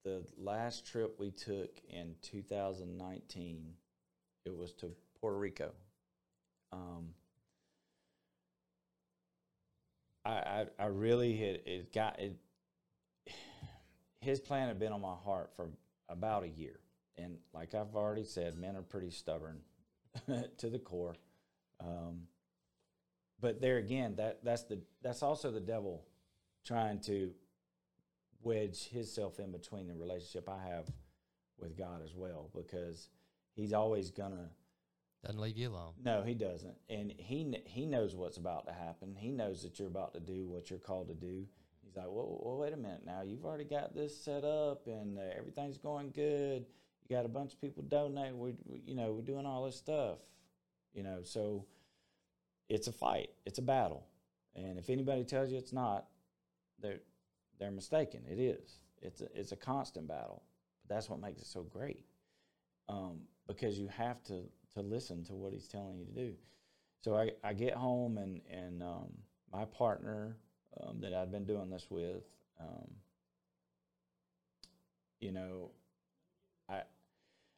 [0.03, 3.73] the last trip we took in 2019,
[4.45, 5.71] it was to Puerto Rico.
[6.71, 7.09] Um,
[10.25, 12.35] I, I, I really had it got it.
[14.21, 15.69] His plan had been on my heart for
[16.09, 16.79] about a year,
[17.17, 19.61] and like I've already said, men are pretty stubborn
[20.57, 21.15] to the core.
[21.79, 22.23] Um,
[23.39, 26.03] but there again, that that's the that's also the devil
[26.65, 27.31] trying to
[28.41, 30.87] wedge himself in between the relationship I have
[31.57, 33.07] with God as well, because
[33.55, 34.49] he's always gonna
[35.23, 35.93] Doesn't leave you alone.
[36.03, 39.15] no, he doesn't, and he he knows what's about to happen.
[39.15, 41.47] He knows that you're about to do what you're called to do.
[41.89, 43.23] He's like, well, well wait a minute now.
[43.23, 46.65] You've already got this set up, and uh, everything's going good.
[47.07, 48.35] You got a bunch of people donate.
[48.35, 50.19] We, we, you know, we're doing all this stuff.
[50.93, 51.65] You know, so
[52.67, 53.31] it's a fight.
[53.45, 54.05] It's a battle,
[54.55, 56.05] and if anybody tells you it's not,
[56.79, 56.99] they're
[57.59, 58.21] they're mistaken.
[58.29, 58.79] It is.
[59.01, 60.43] It's a, it's a constant battle.
[60.87, 62.05] But that's what makes it so great
[62.87, 64.43] um, because you have to
[64.75, 66.33] to listen to what he's telling you to do.
[67.01, 69.09] So I, I get home and and um,
[69.51, 70.37] my partner
[70.81, 72.23] um, that I'd been doing this with,
[72.59, 72.89] um,
[75.19, 75.71] you know,
[76.69, 76.81] I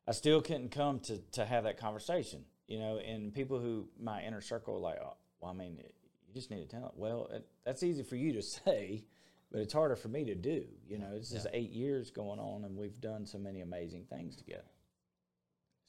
[0.07, 2.45] I still couldn't come to to have that conversation.
[2.67, 6.33] You know, and people who my inner circle are like, oh, well, I mean, you
[6.33, 6.93] just need to tell it.
[6.95, 9.03] Well, it, that's easy for you to say,
[9.51, 10.63] but it's harder for me to do.
[10.87, 11.59] You know, it's just Yeah.
[11.59, 14.63] eight years going on, and we've done so many amazing things together.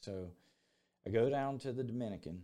[0.01, 0.31] So
[1.07, 2.43] I go down to the Dominican,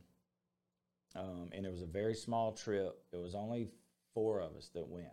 [1.15, 3.03] um, and it was a very small trip.
[3.11, 3.71] It was only
[4.19, 5.07] four of us that went.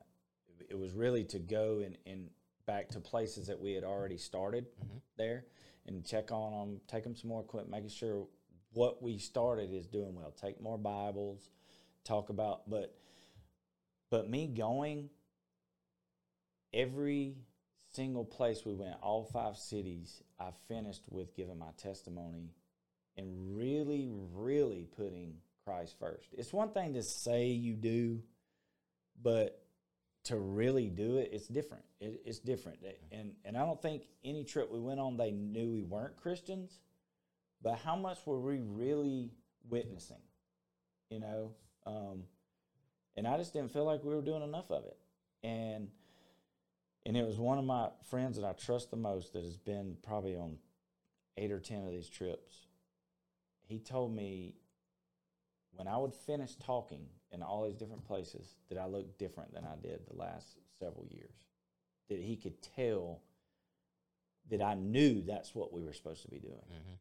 [0.68, 2.28] It, was really to go and, and
[2.66, 5.00] back to places that we had already started Mhm.
[5.16, 5.44] there
[5.86, 8.26] and check on them, take them some more equipment, making sure
[8.72, 10.32] what we started is doing well.
[10.32, 11.50] Take more Bibles,
[12.02, 12.98] talk about, but
[14.10, 15.10] but me going
[16.72, 17.36] every
[17.92, 22.50] single place we went, all five cities, I finished with giving my testimony
[23.16, 26.28] and really, really putting Christ first.
[26.32, 28.22] It's one thing to say you do,
[29.22, 29.62] but
[30.24, 31.84] to really do it, it's different.
[32.00, 32.78] It, it's different.
[33.12, 36.80] And and I don't think any trip we went on, they knew we weren't Christians.
[37.62, 39.30] But how much were we really
[39.68, 40.20] witnessing?
[41.10, 41.52] You know,
[41.86, 42.24] um,
[43.16, 44.98] and I just didn't feel like we were doing enough of it.
[45.42, 45.88] And
[47.04, 49.96] and it was one of my friends that I trust the most that has been
[50.02, 50.58] probably on
[51.36, 52.66] eight or ten of these trips.
[53.68, 54.56] He told me
[55.72, 59.64] when I would finish talking in all these different places that I looked different than
[59.64, 61.34] I did the last several years.
[62.08, 63.20] That he could tell
[64.50, 66.64] that I knew that's what we were supposed to be doing.
[66.70, 66.98] Mhm.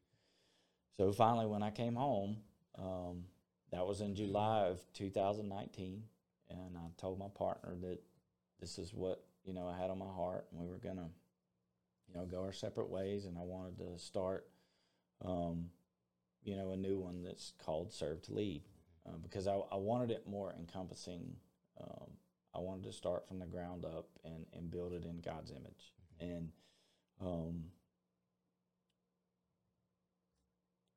[0.96, 2.42] So finally, when I came home,
[2.76, 3.28] um,
[3.70, 6.08] that was in July of 2019,
[6.48, 8.02] and I told my partner that
[8.58, 11.10] this is what you know I had on my heart, and we were gonna,
[12.08, 14.50] you know, go our separate ways, and I wanted to start,
[15.20, 15.70] um,
[16.42, 18.62] you know, a new one that's called Serve to Lead,
[19.06, 21.36] uh, because I, I wanted it more encompassing.
[21.80, 22.10] Um,
[22.54, 25.92] I wanted to start from the ground up and and build it in God's image,
[26.20, 26.50] and
[27.20, 27.64] um,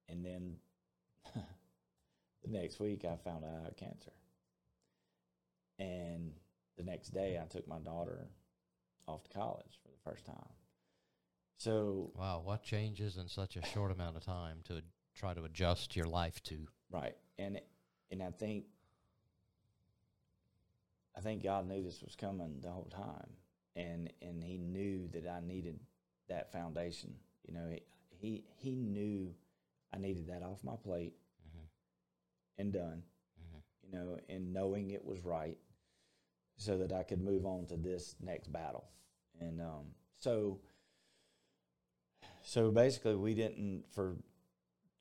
[0.08, 0.56] and then
[1.36, 4.12] the next week I found out I had cancer.
[5.78, 6.34] And
[6.78, 8.28] the next day I took my daughter
[9.08, 10.36] off to college for the first time.
[11.58, 14.82] So, Wow, what changes in such a short amount of time to
[15.16, 16.68] try to adjust your life to?
[16.92, 17.16] right.
[17.38, 17.60] And
[18.12, 18.66] and I think
[21.16, 23.30] I think God knew this was coming the whole time.
[23.76, 25.80] And and he knew that I needed
[26.28, 27.16] that foundation
[27.48, 29.34] You know, he he, he knew
[29.94, 31.14] I needed that off my plate
[31.48, 31.68] Mhm.
[32.58, 33.04] and done.
[33.42, 33.62] Mhm.
[33.84, 35.58] You know, and knowing it was right,
[36.58, 38.90] so that I could move on to this next battle.
[39.40, 40.60] And um, so,
[42.44, 44.18] so basically, we didn't for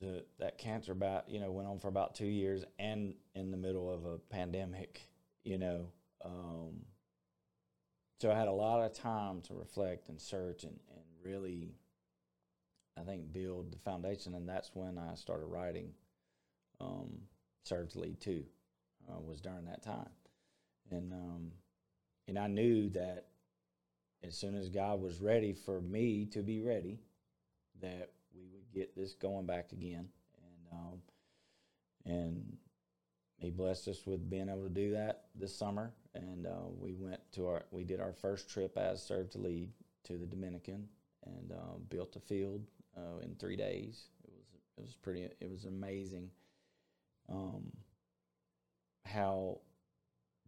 [0.01, 1.25] the that cancer bat.
[1.29, 5.03] You know, went on for about two years, and in the middle of a pandemic.
[5.45, 5.87] You know,
[6.25, 6.85] um,
[8.21, 11.75] so I had a lot of time to reflect and search and, and really,
[12.99, 14.35] I think, build the foundation.
[14.35, 15.93] And that's when I started writing
[16.81, 17.21] um,
[17.63, 18.45] Serve to Lead 2,
[19.09, 20.11] uh, was during that time.
[20.91, 21.53] And, um,
[22.27, 23.27] and I knew that
[24.25, 26.99] as soon as God was ready for me to be ready,
[27.81, 28.11] that
[28.79, 30.09] get this going back again.
[30.43, 30.99] And, um,
[32.05, 32.57] and
[33.38, 37.21] he blessed us with being able to do that this summer, and uh, we went
[37.33, 39.71] to our we did our first trip as serve to lead
[40.05, 40.88] to the Dominican,
[41.25, 42.62] and uh, built a field
[42.97, 44.09] uh, in three days.
[44.25, 46.31] It was it was pretty it was amazing.
[47.31, 47.71] Um,
[49.05, 49.59] how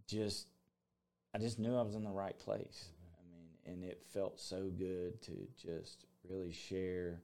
[0.09, 0.49] just
[1.33, 2.89] I just knew I was in the right place.
[3.19, 7.21] I mean, and it felt so good to just really share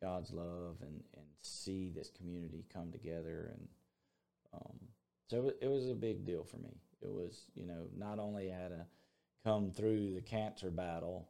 [0.00, 3.68] God's love and and see this community come together and.
[4.54, 4.78] Um,
[5.28, 6.80] so it, it was a big deal for me.
[7.02, 8.86] It was, you know, not only had to
[9.44, 11.28] come through the cancer battle,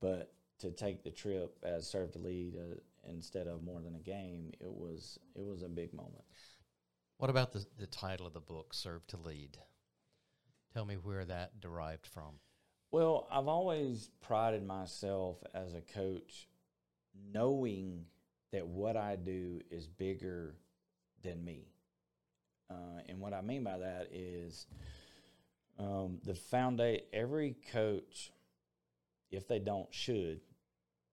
[0.00, 2.76] but to take the trip as serve to lead uh,
[3.08, 4.52] instead of more than a game.
[4.60, 6.24] It was it was a big moment.
[7.18, 9.56] What about the, the title of the book, Serve to Lead?
[10.74, 12.34] Tell me where that derived from.
[12.90, 16.48] Well, I've always prided myself as a coach,
[17.32, 18.06] knowing
[18.52, 20.54] that what I do is bigger
[21.22, 21.68] than me.
[22.70, 24.66] Uh, and what I mean by that is
[25.78, 28.30] um, the foundation, every coach,
[29.30, 30.40] if they don't, should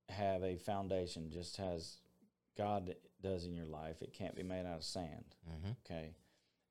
[0.09, 1.97] have a foundation, just has
[2.57, 4.01] God does in your life.
[4.01, 5.35] It can't be made out of sand.
[5.49, 5.71] Mm-hmm.
[5.85, 6.11] Okay.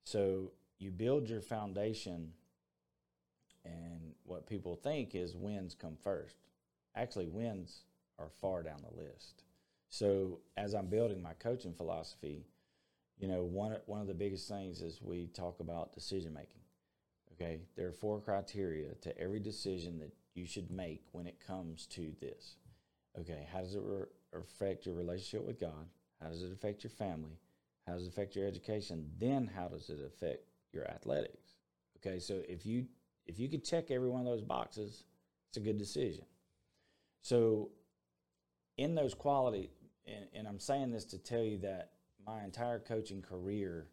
[0.04, 2.32] So you build your foundation,
[3.64, 6.36] and what people think is wins come first.
[6.94, 7.82] Actually, wins
[8.18, 9.44] are far down the list.
[9.88, 12.44] So as I'm building my coaching philosophy,
[13.18, 16.60] you know, one one of the biggest things is we talk about decision making.
[17.32, 21.86] Okay, there are four criteria to every decision that you should make when it comes
[21.86, 22.56] to this.
[23.18, 25.86] Okay, how does it re- affect your relationship with God?
[26.20, 27.38] How does it affect your family?
[27.86, 29.10] How does it affect your education?
[29.18, 31.54] Then how does it affect your athletics?
[31.98, 32.86] Okay, so if you
[33.26, 35.04] if you could check every one of those boxes,
[35.48, 36.24] it's a good decision.
[37.22, 37.70] So
[38.78, 39.70] in those quality,
[40.06, 41.90] and, and I'm saying this to tell you that
[42.24, 43.88] my entire coaching career,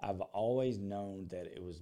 [0.00, 1.80] I've always known that it was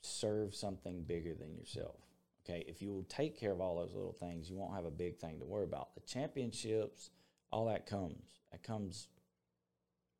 [0.00, 1.96] serve something bigger than yourself.
[2.44, 4.90] Okay, if you will take care of all those little things, you won't have a
[4.90, 5.94] big thing to worry about.
[5.94, 7.10] The championships,
[7.52, 8.40] all that comes.
[8.50, 9.08] That comes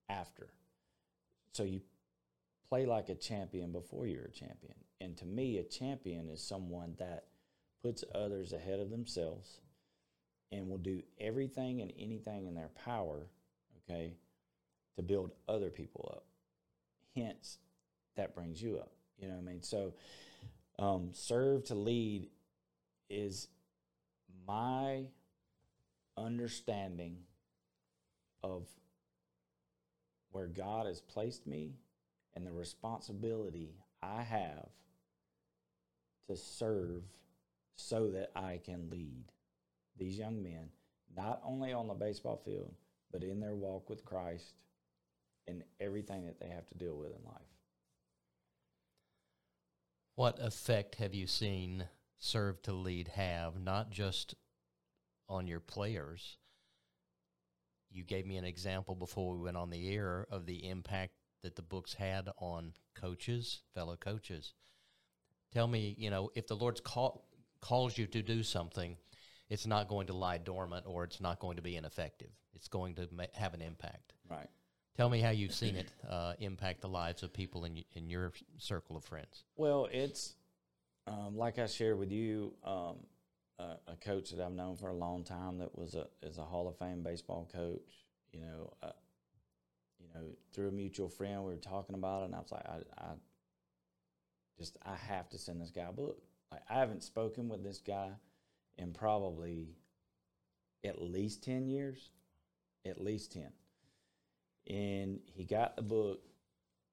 [0.09, 0.51] after.
[1.53, 1.81] So you
[2.69, 4.75] play like a champion before you're a champion.
[5.01, 7.25] And to me, a champion is someone that
[7.83, 9.61] puts others ahead of themselves
[10.53, 13.27] and will do everything and anything in their power,
[13.79, 14.13] okay,
[14.97, 16.25] to build other people up.
[17.17, 17.59] Hence,
[18.17, 18.93] that brings you up.
[19.19, 19.63] You know what I mean?
[19.63, 19.95] So,
[20.79, 22.29] um, serve to lead
[23.09, 23.49] is
[24.47, 25.05] my
[26.17, 27.17] understanding
[28.43, 28.67] of
[30.33, 31.73] where God has placed me
[32.35, 34.69] and the responsibility I have
[36.29, 37.03] to serve
[37.77, 39.25] so that I can lead
[39.99, 40.71] these young men,
[41.17, 42.75] not only on the baseball field,
[43.13, 44.55] but in their walk with Christ
[45.47, 47.43] and everything that they have to deal with in life.
[50.15, 51.85] What effect have you seen
[52.19, 54.35] Serve to Lead have, not just
[55.29, 56.37] on your players?
[57.91, 61.57] You gave me an example before we went on the air of the impact that
[61.57, 64.55] the books had on coaches, fellow coaches.
[65.53, 67.27] Tell me, you know, if the Lord's call,
[67.61, 68.97] calls you to do something,
[69.53, 72.31] it's not going to lie dormant or it's not going to be ineffective.
[72.55, 74.15] It's going to ma- have an impact.
[74.31, 74.49] Right.
[74.97, 78.33] Tell me how you've seen it uh, impact the lives of people in, in your
[78.57, 79.45] circle of friends.
[79.57, 80.37] Well, it's
[81.07, 82.97] um, like I shared with you, um,
[83.59, 86.45] a, a coach that I've known for a long time that was a is a
[86.45, 88.07] Hall of Fame baseball coach.
[88.33, 88.93] You know, uh,
[89.99, 92.67] you know, through a mutual friend, we were talking about it, and I was like,
[92.67, 93.09] I, I
[94.59, 96.23] just I have to send this guy a book.
[96.51, 98.13] Like I haven't spoken with this guy
[98.79, 99.77] in probably
[100.85, 102.11] at least ten years,
[102.87, 103.53] at least ten.
[104.69, 106.21] And he got the book,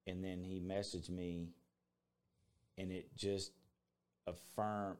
[0.06, 1.50] and then he messaged me,
[2.78, 3.52] and it just
[4.26, 4.98] affirmed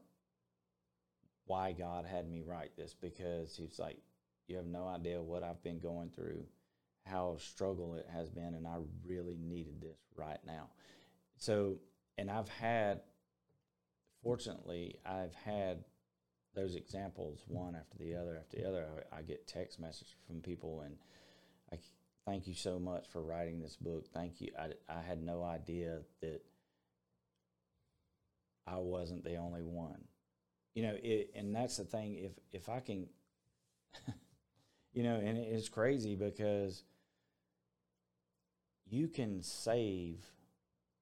[1.45, 3.97] why God had me write this because he's like,
[4.47, 6.45] You have no idea what I've been going through,
[7.05, 10.69] how struggle it has been, and I really needed this right now.
[11.37, 11.77] So,
[12.17, 13.01] and I've had,
[14.23, 15.83] fortunately, I've had
[16.53, 18.85] those examples one after the other after the other.
[19.11, 20.95] I, I get text messages from people, and
[21.71, 21.77] I
[22.25, 24.05] thank you so much for writing this book.
[24.13, 24.51] Thank you.
[24.59, 26.41] I, I had no idea that
[28.67, 30.03] I wasn't the only one.
[30.75, 32.15] You know, it, and that's the thing.
[32.15, 33.07] If if I can,
[34.93, 36.83] you know, and it's crazy because
[38.89, 40.17] you can save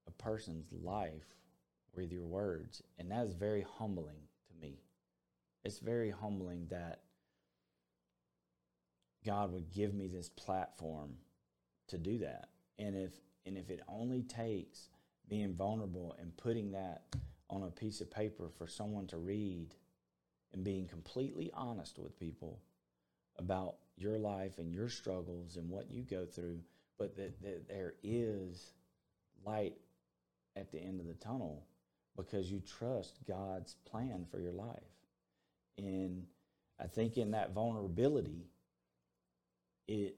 [0.08, 1.36] a person's life
[1.96, 4.29] with your words, and that is very humbling.
[5.64, 7.02] It's very humbling that
[9.26, 11.16] God would give me this platform
[11.88, 12.50] to do that.
[12.78, 13.12] And if
[13.46, 14.90] and if it only takes
[15.28, 17.04] being vulnerable and putting that
[17.50, 19.74] on a piece of paper for someone to read
[20.54, 22.60] and being completely honest with people
[23.38, 26.60] about your life and your struggles and what you go through,
[26.98, 28.72] but that, that there is
[29.46, 29.78] light
[30.56, 31.66] at the end of the tunnel
[32.16, 34.99] because you trust God's plan for your life.
[35.86, 36.26] And
[36.80, 38.48] I think in that vulnerability,
[39.88, 40.18] it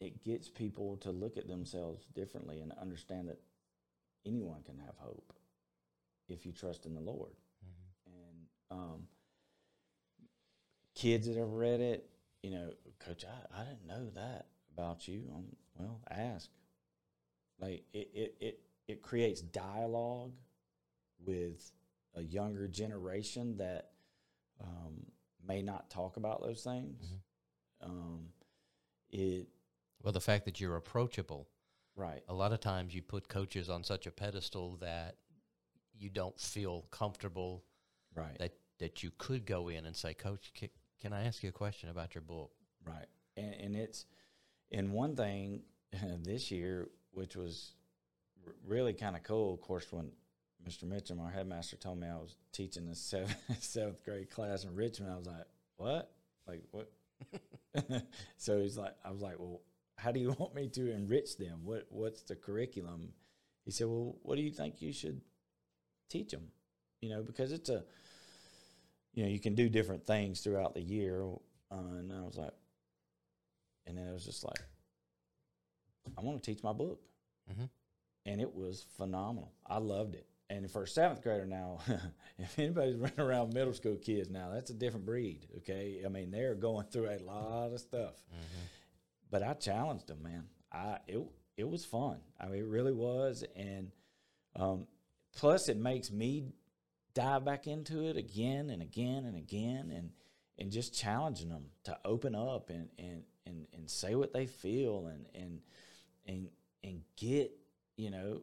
[0.00, 3.40] it gets people to look at themselves differently and understand that
[4.24, 5.32] anyone can have hope
[6.28, 7.32] if you trust in the Lord.
[8.06, 9.02] And um,
[10.94, 12.08] kids that have read it,
[12.42, 12.70] you know,
[13.00, 15.24] Coach, I, I didn't know that about you.
[15.34, 15.46] Um,
[15.76, 16.48] well, ask.
[17.60, 20.32] Like it, it, it, it creates dialogue
[21.24, 21.72] with
[22.14, 23.90] a younger generation that
[24.60, 25.06] um,
[25.46, 27.14] may not talk about those things.
[27.80, 28.26] Um,
[29.10, 29.46] it
[30.02, 31.48] Well, the fact that you're approachable,
[31.96, 35.16] right, a lot of times you put coaches on such a pedestal that
[35.96, 37.64] you don't feel comfortable
[38.14, 41.48] right, that that you could go in and say, "Coach, ca- can I ask you
[41.48, 42.52] a question about your book?"
[42.84, 44.06] right, and and it's
[44.72, 45.62] and one thing
[46.22, 47.72] this year, which was
[48.66, 49.54] really kind of cool.
[49.54, 50.10] Of course, when
[50.66, 50.84] Mr.
[50.84, 55.12] Mitchum, our headmaster, told me I was teaching the seventh, seventh grade class in Richmond,
[55.12, 55.46] I was like,
[55.76, 56.10] "What?
[56.46, 56.90] Like what?"
[58.36, 59.60] so he's like, I was like, "Well,
[59.96, 61.60] how do you want me to enrich them?
[61.64, 63.12] What What's the curriculum?"
[63.64, 65.20] He said, "Well, what do you think you should
[66.08, 66.48] teach them?
[67.00, 67.84] You know, because it's a,
[69.14, 71.22] you know, you can do different things throughout the year."
[71.70, 72.54] Uh, and I was like,
[73.86, 74.60] and then it was just like,
[76.16, 77.00] I want to teach my book
[77.50, 77.64] Mm-hmm.
[78.26, 79.52] and it was phenomenal.
[79.66, 80.26] I loved it.
[80.50, 81.80] And for a seventh grader now,
[82.38, 85.46] if anybody's running around middle school kids now, that's a different breed.
[85.58, 88.14] Okay, I mean they're going through a lot of stuff.
[89.30, 90.44] But I challenged them, man.
[90.72, 91.20] I it
[91.58, 92.18] it was fun.
[92.40, 93.44] I mean, it really was.
[93.56, 93.90] And
[94.56, 94.86] um,
[95.36, 96.44] plus, it makes me
[97.14, 100.10] dive back into it again and again and again, and
[100.58, 105.08] and just challenging them to open up and and and, and say what they feel
[105.08, 105.60] and and
[106.26, 106.48] and
[106.84, 107.50] and get
[107.96, 108.42] you know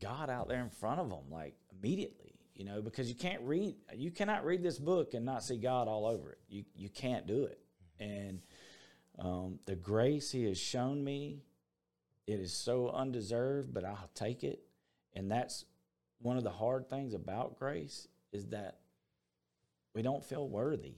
[0.00, 3.76] God out there in front of them like immediately you know because you can't read
[3.94, 6.38] you cannot read this book and not see God all over it.
[6.48, 7.60] You you can't do it.
[8.00, 8.40] And
[9.18, 11.42] um, the grace he has shown me
[12.26, 14.60] it is so undeserved but I'll take it.
[15.14, 15.64] And that's
[16.20, 18.78] one of the hard things about grace is that
[19.94, 20.94] we don't feel worthy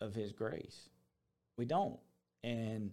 [0.00, 0.88] of his grace.
[1.56, 1.98] We don't.
[2.42, 2.90] And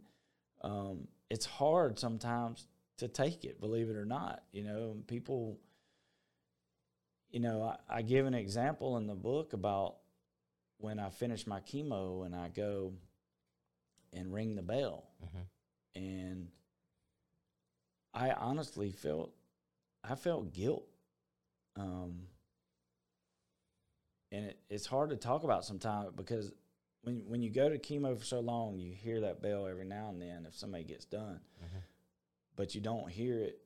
[0.61, 2.67] um, it's hard sometimes
[3.01, 4.43] to take it, believe it or not.
[4.51, 5.59] You know, people,
[7.31, 9.95] you know, I, I give an example in the book about
[10.77, 12.93] when I finish my chemo and I go
[14.13, 15.07] and ring the bell.
[15.23, 16.03] Mm-hmm.
[16.03, 16.47] And
[18.13, 19.33] I honestly felt,
[20.03, 20.87] I felt guilt.
[21.75, 22.27] Um,
[24.31, 26.51] and it, it's hard to talk about sometimes because
[27.03, 30.09] when when you go to chemo for so long, you hear that bell every now
[30.09, 31.77] and then if somebody gets done, Mm-hmm.
[32.55, 33.59] But you don't hear it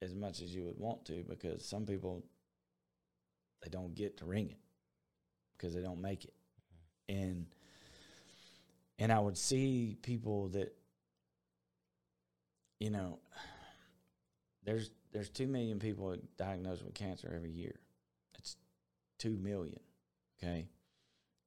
[0.00, 2.24] as much as you would want to because some people
[3.62, 4.58] they don't get to ring it
[5.56, 6.34] because they don't make it,
[7.08, 7.46] and
[8.98, 10.74] and I would see people that
[12.78, 13.18] you know
[14.64, 17.74] there's there's two million people diagnosed with cancer every year.
[18.38, 18.56] It's
[19.18, 19.80] two million,
[20.40, 20.68] okay,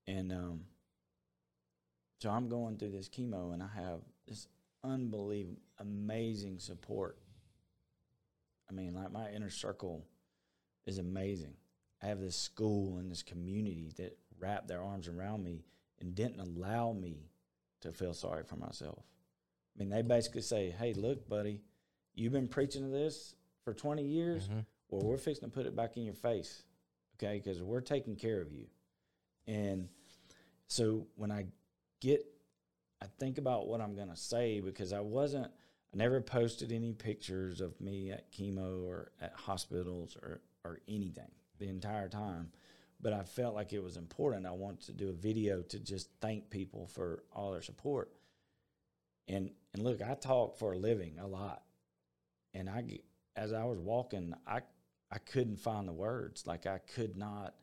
[0.07, 0.61] and um,
[2.19, 4.47] so I'm going through this chemo, and I have this
[4.83, 7.17] unbelievable, amazing support.
[8.69, 10.05] I mean, like my inner circle
[10.85, 11.53] is amazing.
[12.01, 15.63] I have this school and this community that wrapped their arms around me
[15.99, 17.29] and didn't allow me
[17.81, 19.03] to feel sorry for myself.
[19.75, 21.61] I mean, they basically say, "Hey, look, buddy,
[22.15, 24.47] you've been preaching to this for 20 years.
[24.47, 24.59] Mm-hmm.
[24.89, 26.63] Well, we're fixing to put it back in your face,
[27.15, 27.39] okay?
[27.43, 28.67] Because we're taking care of you."
[29.47, 29.89] And
[30.67, 31.45] so when I
[31.99, 32.25] get,
[33.01, 36.93] I think about what I'm going to say because I wasn't, I never posted any
[36.93, 42.51] pictures of me at chemo or at hospitals or, or anything the entire time.
[43.01, 44.45] But I felt like it was important.
[44.45, 48.11] I wanted to do a video to just thank people for all their support.
[49.27, 51.63] And and look, I talk for a living a lot,
[52.53, 52.99] and I
[53.35, 54.61] as I was walking, I
[55.11, 56.45] I couldn't find the words.
[56.45, 57.55] Like I could not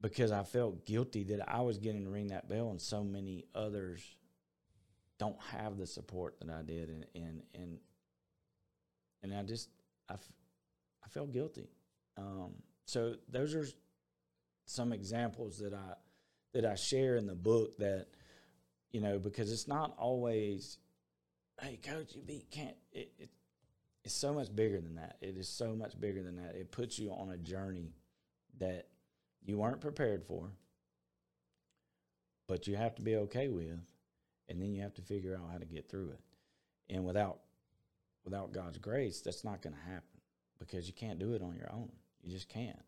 [0.00, 3.44] because I felt guilty that I was getting to ring that bell, and so many
[3.54, 4.02] others
[5.18, 7.78] don't have the support that I did, and and and
[9.22, 9.68] and I just
[10.08, 10.32] I, f-
[11.04, 11.68] I felt guilty.
[12.16, 12.54] Um,
[12.86, 13.66] so those are
[14.66, 15.94] some examples that I
[16.54, 18.06] that I share in the book that
[18.92, 20.78] you know because it's not always
[21.60, 23.30] hey coach you beat can't it, it
[24.04, 25.16] it's so much bigger than that.
[25.20, 26.54] It is so much bigger than that.
[26.54, 27.92] It puts you on a journey
[28.58, 28.88] that
[29.44, 30.50] you weren't prepared for
[32.50, 33.78] but you have to be okay with
[34.48, 36.20] and then you have to figure out how to get through it.
[36.92, 37.38] And without
[38.24, 40.20] without God's grace that's not going to happen
[40.58, 41.90] because you can't do it on your own.
[42.22, 42.82] You just can't.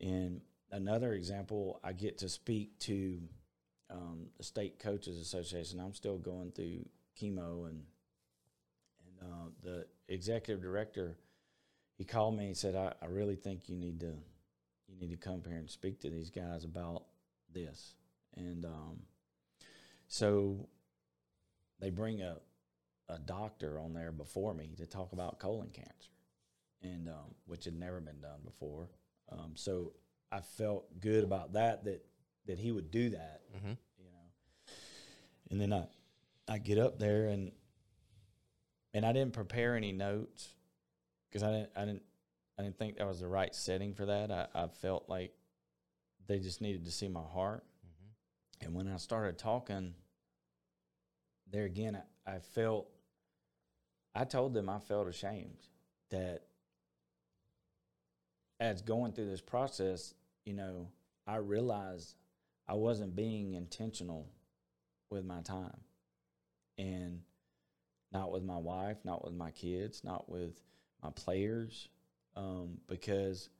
[0.00, 0.40] And
[0.72, 3.20] another example, I get to speak to
[3.90, 5.80] um, the state coaches association.
[5.80, 6.86] I'm still going through
[7.20, 7.82] chemo, and
[9.04, 11.16] and uh, the executive director,
[11.96, 14.14] he called me and said, I, "I really think you need to
[14.88, 17.04] you need to come here and speak to these guys about
[17.52, 17.94] this."
[18.36, 19.00] And um,
[20.06, 20.68] so
[21.80, 22.36] they bring a
[23.08, 26.10] a doctor on there before me to talk about colon cancer,
[26.82, 28.88] and um, which had never been done before.
[29.30, 29.92] Um, so
[30.30, 32.04] I felt good about that that
[32.46, 33.68] that he would do that, Mm-hmm.
[33.98, 34.72] you know.
[35.50, 35.86] And then I
[36.52, 37.52] I get up there and
[38.94, 40.48] and I didn't prepare any notes
[41.28, 42.02] because I didn't I didn't
[42.58, 44.30] I didn't think that was the right setting for that.
[44.30, 45.32] I, I felt like
[46.26, 47.64] they just needed to see my heart.
[47.86, 48.66] Mm-hmm.
[48.66, 49.94] And when I started talking,
[51.50, 52.88] there again, I, I felt,
[54.14, 55.68] I told them I felt ashamed
[56.10, 56.42] that
[58.58, 60.88] as going through this process, you know,
[61.26, 62.16] I realized
[62.66, 64.26] I wasn't being intentional
[65.10, 65.78] with my time
[66.76, 67.20] and
[68.12, 70.60] not with my wife, not with my kids, not with
[71.02, 71.88] my players,
[72.38, 73.50] um, because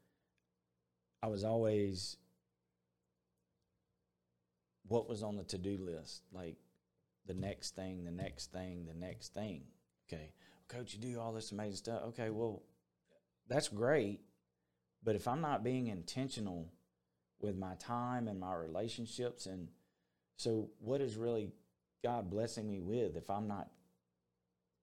[1.23, 2.17] I was always
[4.87, 6.57] what was on the to do list, like
[7.27, 9.63] the next thing, the next thing, the next thing.
[10.07, 10.33] Okay,
[10.69, 12.03] coach, you do all this amazing stuff.
[12.09, 12.63] Okay, well,
[13.49, 14.21] that's great,
[15.03, 16.73] but if I'm not being intentional
[17.41, 19.69] with my time and my relationships, and
[20.37, 21.51] so what is really
[22.03, 23.69] God blessing me with if I'm not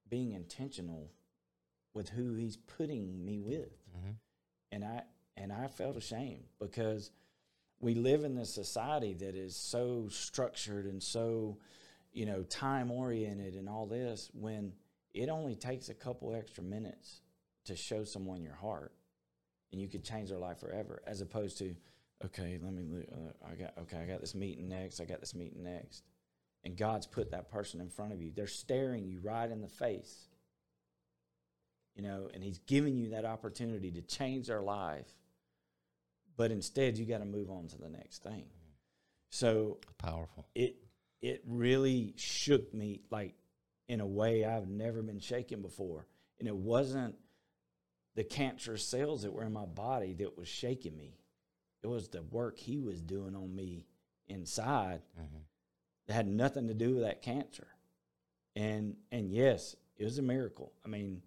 [0.09, 1.11] being intentional
[1.95, 3.71] with who He's putting me with?
[3.97, 4.11] Mm-hmm.
[4.71, 5.01] and I
[5.37, 7.11] and I felt ashamed because
[7.79, 11.57] we live in this society that is so structured and so
[12.13, 14.73] you know time oriented and all this when
[15.13, 17.21] it only takes a couple extra minutes
[17.65, 18.91] to show someone your heart
[19.71, 21.75] and you could change their life forever as opposed to
[22.23, 25.19] okay let me look uh, I got okay I got this meeting next I got
[25.19, 26.03] this meeting next
[26.63, 29.67] and God's put that person in front of you they're staring you right in the
[29.67, 30.27] face
[31.95, 35.07] you know, and he's giving you that opportunity to change their life.
[36.37, 38.45] But instead, you got to move on to the next thing.
[39.29, 40.45] So Powerful.
[40.53, 40.75] it
[41.21, 43.33] it really shook me like
[43.87, 46.05] in a way I've never been shaken before.
[46.39, 47.15] And it wasn't
[48.15, 51.17] the cancerous cells that were in my body that was shaking me.
[51.83, 53.85] It was the work he was doing on me
[54.27, 55.37] inside Mm-hmm.
[56.07, 57.67] that had nothing to do with that cancer.
[58.55, 60.73] And and yes, it was a miracle.
[60.85, 61.21] I mean,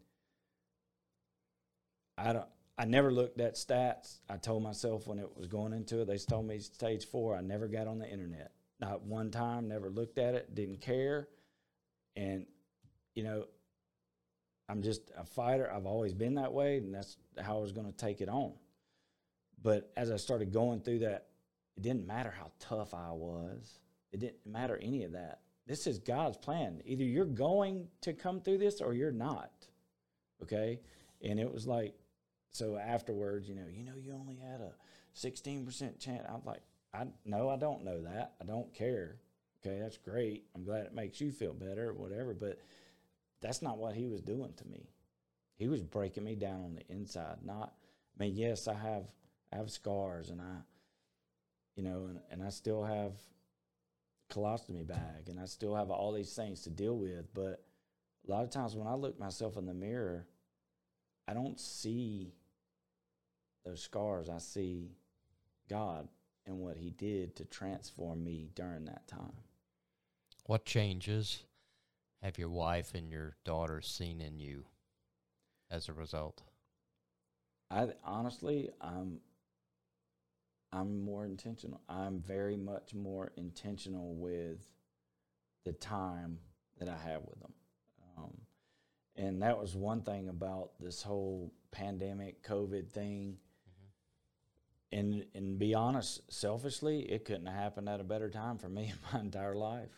[2.19, 2.47] I don't.
[2.77, 4.19] I never looked at stats.
[4.29, 7.37] I told myself when it was going into it, they told me stage four.
[7.37, 8.53] I never got on the internet.
[8.81, 9.67] Not one time.
[9.67, 10.55] Never looked at it.
[10.55, 11.29] Didn't care.
[12.15, 12.47] And
[13.15, 13.45] you know,
[14.69, 15.73] I'm just a fighter.
[15.73, 18.53] I've always been that way, and that's how I was going to take it on.
[19.63, 21.27] But as I started going through that,
[21.77, 23.81] it didn't matter how tough I was.
[24.13, 25.41] It didn't matter any of that.
[25.67, 26.81] This is God's plan.
[26.85, 29.51] Either you're going to come through this or you're not.
[30.43, 30.81] Okay?
[31.23, 31.95] And it was like,
[32.51, 34.73] so afterwards, you know, you know, you only had a
[35.17, 36.27] 16% chance.
[36.29, 36.63] I'm like,
[36.95, 38.35] I no, I don't know that.
[38.41, 39.17] I don't care.
[39.61, 40.45] Okay, that's great.
[40.55, 42.59] I'm glad it makes you feel better whatever, but
[43.41, 44.89] that's not what he was doing to me.
[45.57, 47.39] He was breaking me down on the inside.
[47.45, 47.75] Not,
[48.19, 49.05] I mean, yes, I have,
[49.53, 50.63] I have scars, and I,
[51.75, 53.13] you know, and, and I still have
[54.31, 57.33] colostomy bag, and I still have all these things to deal with.
[57.35, 57.65] But
[58.27, 60.27] a lot of times when I look myself in the mirror,
[61.27, 62.35] I don't see
[63.69, 64.29] those scars.
[64.29, 64.91] I see
[65.69, 66.09] God
[66.47, 69.33] and what He did to transform me during that time.
[70.47, 71.43] What changes
[72.23, 74.65] have your wife and your daughter seen in you
[75.71, 76.43] as a result?
[77.71, 79.21] I honestly, I'm
[80.73, 81.81] I'm more intentional.
[81.89, 84.59] I'm very much more intentional with
[85.65, 86.39] the time
[86.79, 87.53] that I have with them.
[88.17, 88.35] Um,
[89.17, 93.37] and that was one thing about this whole pandemic COVID thing.
[94.91, 98.85] And and be honest, selfishly, it couldn't have happened at a better time for me
[98.93, 99.91] in my entire life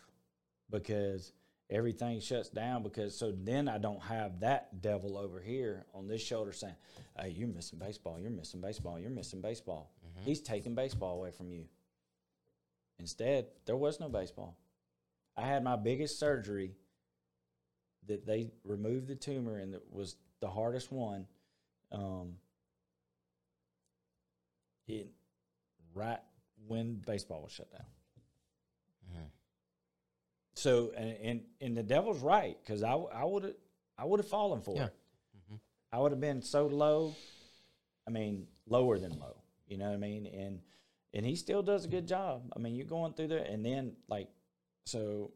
[0.69, 1.31] because
[1.69, 6.21] everything shuts down because so then I don't have that devil over here on this
[6.21, 6.75] shoulder saying,
[7.17, 9.91] Hey, you're missing baseball, you're missing baseball, you're missing baseball.
[10.25, 11.65] He's taking baseball away from you.
[12.99, 14.57] Instead, there was no baseball.
[15.35, 16.75] I had my biggest surgery
[18.07, 21.25] that they removed the tumor and it was the hardest one.
[21.91, 22.35] Um,
[24.87, 25.07] it
[25.93, 26.19] right
[26.67, 27.85] when baseball was shut down.
[29.09, 29.25] Mm-hmm.
[30.55, 33.53] So and and, and the devil's right because I I would have
[33.97, 34.85] I would have fallen for Yeah.
[34.85, 34.93] it.
[35.93, 37.13] I would have been so low.
[38.07, 39.35] I mean, lower than low.
[39.67, 40.25] You know what I mean?
[40.25, 40.61] And
[41.13, 42.43] and he still does a good job.
[42.55, 44.29] I mean, you're going through there, and then like,
[44.85, 45.31] so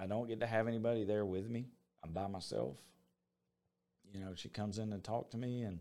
[0.00, 1.66] I don't get to have anybody there with me.
[2.02, 2.76] I'm by myself.
[4.12, 5.78] You know, she comes in and talk to me, and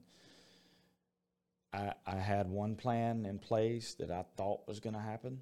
[1.73, 5.41] I I had one plan in place that I thought was going to happen,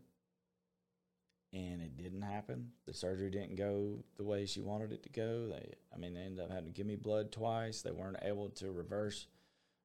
[1.54, 2.72] and it didn't happen.
[2.86, 5.48] The surgery didn't go the way she wanted it to go.
[5.48, 7.82] They, I mean, they ended up having to give me blood twice.
[7.82, 9.28] They weren't able to reverse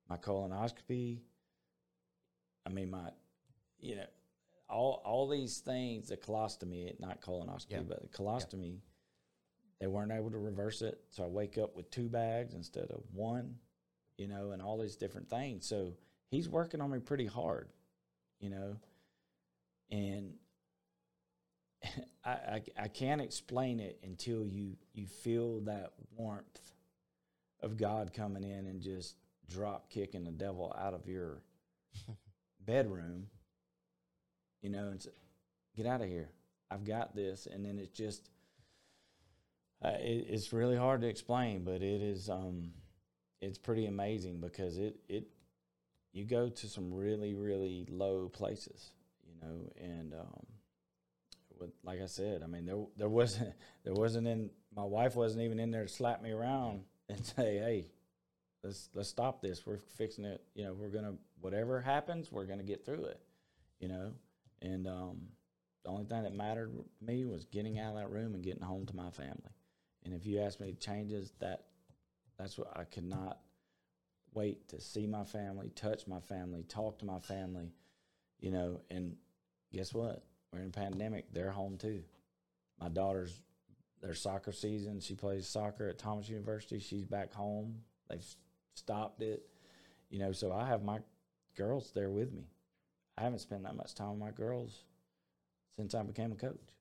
[0.09, 1.21] my colonoscopy.
[2.67, 3.11] I mean, my,
[3.81, 4.07] you know,
[4.69, 7.81] all all these things, the colostomy, not colonoscopy, Yeah.
[7.89, 8.79] but the colostomy,
[9.81, 11.01] they weren't able to reverse it.
[11.11, 13.57] So I wake up with two bags instead of one,
[14.17, 15.67] you know, and all these different things.
[15.69, 15.95] So
[16.33, 17.69] he's working on me pretty hard,
[18.41, 18.77] you know,
[19.91, 20.33] and
[22.25, 26.73] I, I I can't explain it until you you feel that warmth
[27.63, 29.15] of God coming in and just
[29.49, 31.43] drop kicking the devil out of your
[32.61, 33.27] bedroom,
[34.63, 35.11] you know, and say,
[35.77, 36.31] get out of here.
[36.71, 38.31] I've got this, and then it's just
[39.85, 42.71] uh, it, it's really hard to explain, but it is um
[43.43, 45.27] it's pretty amazing because it it
[46.13, 48.91] you go to some really really low places,
[49.27, 50.47] you know, and um
[51.59, 53.53] with, like I said, I mean there there wasn't
[53.85, 57.59] there wasn't in my wife wasn't even in there to slap me around and say,
[57.59, 57.87] "Hey,
[58.63, 59.67] let's let's stop this.
[59.67, 60.43] We're fixing it.
[60.55, 63.21] You know, we're gonna whatever happens, we're gonna get through it.
[63.81, 64.13] You know,
[64.61, 65.23] and um,
[65.85, 68.63] the only thing that mattered to me was getting out of that room and getting
[68.63, 69.51] home to my family.
[70.05, 71.65] And if you ask me changes, that
[72.39, 73.39] that's what I could not
[74.35, 77.73] wait to see my family, touch my family, talk to my family.
[78.41, 79.17] You know, and
[79.73, 80.25] guess what?
[80.53, 81.33] We're in a pandemic.
[81.33, 82.03] They're home too.
[82.81, 83.41] My daughter's
[84.03, 85.01] their soccer season.
[85.01, 86.81] She plays soccer at Thomas University.
[86.81, 87.77] She's back home.
[88.11, 88.27] They've
[88.75, 89.47] stopped it.
[90.11, 90.99] You know, so I have my
[91.57, 92.49] girls there with me.
[93.17, 94.85] I haven't spent that much time with my girls
[95.77, 96.75] since I became a coach.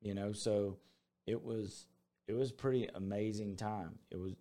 [0.00, 0.78] You know, so
[1.26, 1.86] it was
[2.28, 3.98] it was pretty amazing time.
[4.10, 4.34] It was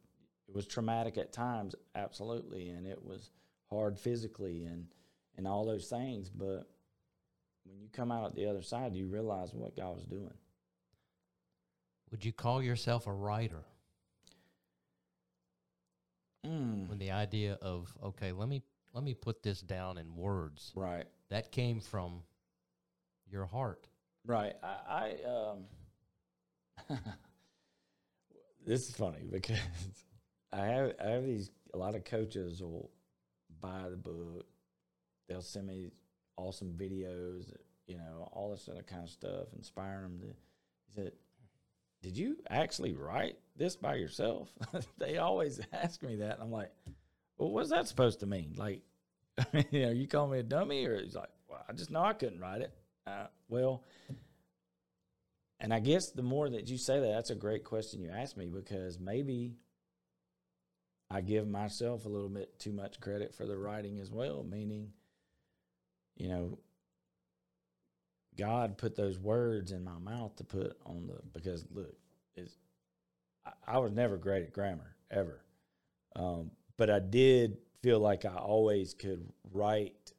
[0.51, 3.31] it was traumatic at times, absolutely, and it was
[3.69, 4.87] hard physically and
[5.37, 6.69] and all those things, but
[7.63, 10.33] when you come out at the other side, you realize what God was doing.
[12.11, 13.63] Would you call yourself a writer?
[16.45, 16.89] Mm.
[16.89, 18.61] When the idea of okay, let me
[18.93, 20.73] let me put this down in words.
[20.75, 21.05] Right.
[21.29, 22.23] That came from
[23.25, 23.87] your heart.
[24.25, 24.55] Right.
[24.61, 25.63] I, I um
[28.65, 29.57] this is funny because
[30.53, 32.89] I have I have these a lot of coaches will
[33.59, 34.45] buy the book.
[35.27, 35.91] They'll send me
[36.37, 37.53] awesome videos,
[37.87, 41.13] you know, all this other kind of stuff, inspiring them to he said,
[42.01, 44.49] Did you actually write this by yourself?
[44.97, 46.39] they always ask me that.
[46.41, 46.71] I'm like,
[47.37, 48.55] Well, what's that supposed to mean?
[48.57, 48.81] Like
[49.71, 52.13] you know, you call me a dummy or he's like, Well, I just know I
[52.13, 52.73] couldn't write it.
[53.07, 53.83] Uh, well,
[55.59, 58.35] and I guess the more that you say that, that's a great question you ask
[58.35, 59.55] me because maybe
[61.11, 64.93] I give myself a little bit too much credit for the writing as well, meaning,
[66.15, 66.59] you know,
[68.37, 71.93] God put those words in my mouth to put on the because look,
[72.35, 72.55] is
[73.45, 75.41] I, I was never great at grammar ever,
[76.15, 80.13] um, but I did feel like I always could write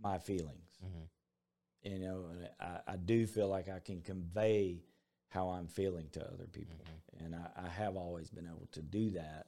[0.00, 1.90] my feelings Mm-hmm.
[1.90, 4.82] you know and I, I do feel like i can convey
[5.28, 6.76] how i'm feeling to other people
[7.24, 9.46] and I, I have always been able to do that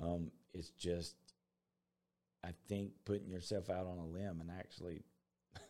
[0.00, 1.14] um, it's just
[2.44, 5.04] i think putting yourself out on a limb and actually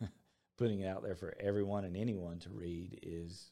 [0.57, 3.51] putting it out there for everyone and anyone to read is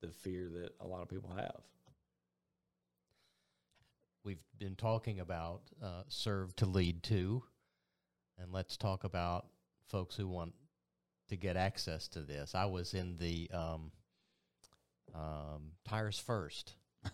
[0.00, 1.60] the fear that a lot of people have.
[4.24, 7.42] We've been talking about uh, serve to lead to,
[8.38, 9.46] and let's talk about
[9.88, 10.54] folks who want
[11.28, 12.54] to get access to this.
[12.54, 13.92] I was in the um,
[15.14, 16.74] um, Tires First,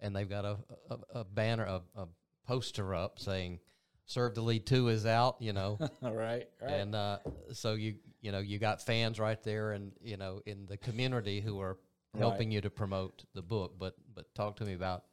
[0.00, 0.58] and they've got a,
[0.90, 2.08] a, a banner, a, a
[2.46, 3.60] poster up saying
[4.06, 6.72] "Serve to Lead Two is out." You know, All right, right.
[6.72, 7.18] and uh,
[7.52, 11.40] so you you know you got fans right there, and you know in the community
[11.40, 11.78] who are
[12.18, 13.74] helping you to promote the book.
[13.78, 15.04] But but talk to me about.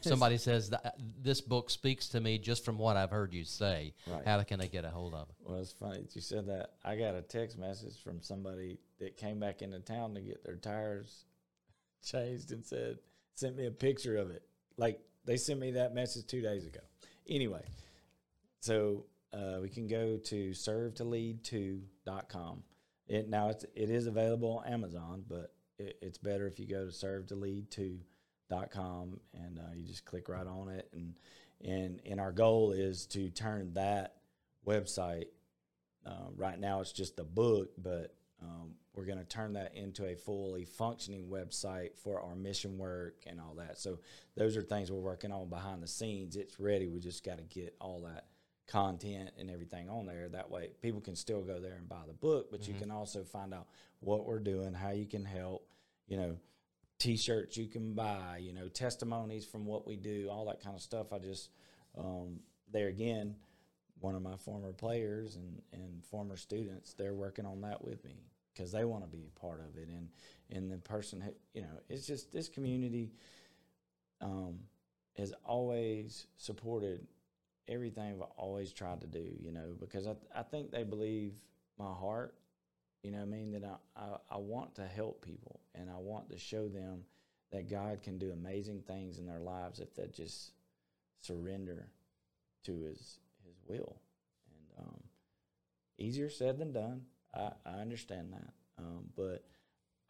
[0.00, 3.92] Somebody says that this book speaks to me just from what I've heard you say.
[4.06, 4.22] Right.
[4.24, 5.34] How can they get a hold of it?
[5.40, 6.70] Well, it's funny that you said that.
[6.82, 10.56] I got a text message from somebody that came back into town to get their
[10.56, 11.26] tires
[12.10, 12.98] changed and said,
[13.34, 14.42] sent me a picture of it.
[14.76, 16.80] Like they sent me that message two days ago.
[17.28, 17.64] Anyway,
[18.60, 22.62] so uh, we can go to servetolead2.com.
[23.06, 26.86] It now it's it is available on Amazon, but it, it's better if you go
[26.86, 31.14] to serve to servetolead2.com and uh, you just click right on it and
[31.62, 34.16] and and our goal is to turn that
[34.66, 35.26] website.
[36.06, 40.06] Uh, right now, it's just a book, but um, we're going to turn that into
[40.06, 43.78] a fully functioning website for our mission work and all that.
[43.78, 43.98] So
[44.36, 46.36] those are things we're working on behind the scenes.
[46.36, 46.86] It's ready.
[46.86, 48.26] We just got to get all that
[48.68, 50.28] content and everything on there.
[50.28, 53.24] That way, people can still go there and buy the book, but you can also
[53.24, 53.66] find out
[54.00, 55.68] what we're doing, how you can help.
[56.06, 56.36] You know,
[56.98, 58.38] t-shirts you can buy.
[58.40, 61.12] You know, testimonies from what we do, all that kind of stuff.
[61.12, 61.50] I just
[61.98, 62.40] um,
[62.72, 63.34] there again
[64.00, 68.12] one of my former players and, and former students, they're working on that with me
[68.54, 69.88] because they want to be a part of it.
[69.88, 70.08] And,
[70.50, 73.12] and the person, you know, it's just this community
[74.20, 74.60] um,
[75.16, 77.06] has always supported
[77.68, 81.34] everything I've always tried to do, you know, because I, I think they believe
[81.78, 82.34] my heart,
[83.02, 86.30] you know I mean, that I, I, I want to help people and I want
[86.30, 87.02] to show them
[87.52, 90.52] that God can do amazing things in their lives if they just
[91.20, 91.88] surrender
[92.64, 93.96] to his his will.
[94.48, 95.00] And um,
[95.98, 97.02] easier said than done.
[97.34, 99.44] I, I understand that, um, but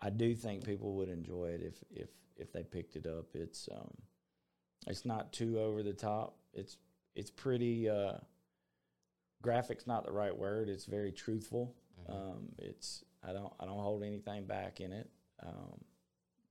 [0.00, 3.26] I do think people would enjoy it if if if they picked it up.
[3.34, 3.90] It's um,
[4.86, 6.36] it's not too over the top.
[6.52, 6.76] It's
[7.14, 7.88] it's pretty.
[7.88, 8.18] Uh,
[9.44, 10.68] graphics not the right word.
[10.68, 11.74] It's very truthful.
[12.08, 15.10] Um, it's I don't I don't hold anything back in it.
[15.44, 15.84] Um,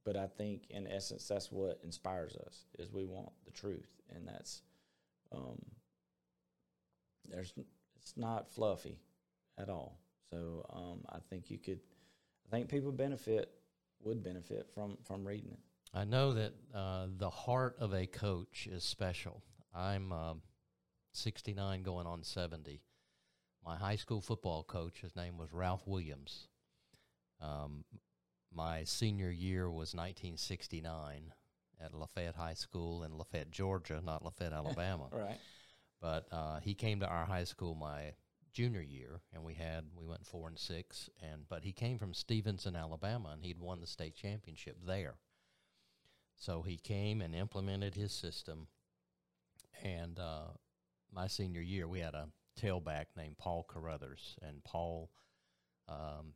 [0.05, 4.27] but I think in essence that's what inspires us is we want the truth, and
[4.27, 4.61] that's
[5.31, 5.59] um,
[7.29, 7.53] there's
[7.95, 8.99] it's not fluffy
[9.57, 9.97] at all.
[10.31, 11.79] So um, I think you could,
[12.47, 13.51] I think people benefit
[14.03, 15.59] would benefit from from reading it.
[15.93, 19.43] I know that uh, the heart of a coach is special.
[19.75, 20.41] I'm um
[21.13, 22.81] 69 going on 70.
[23.65, 26.47] My high school football coach, his name was Ralph Williams.
[27.39, 27.85] Um,
[28.53, 31.33] my senior year was 1969
[31.83, 35.07] at Lafayette High School in Lafayette, Georgia, not Lafayette, Alabama.
[35.11, 35.39] Right.
[36.01, 38.13] But uh, he came to our high school my
[38.53, 41.09] junior year, and we had we went four and six.
[41.21, 45.15] And but he came from Stevenson, Alabama, and he'd won the state championship there.
[46.35, 48.67] So he came and implemented his system.
[49.83, 50.47] And uh,
[51.11, 52.29] my senior year, we had a
[52.59, 55.09] tailback named Paul Carruthers, and Paul,
[55.89, 56.33] um,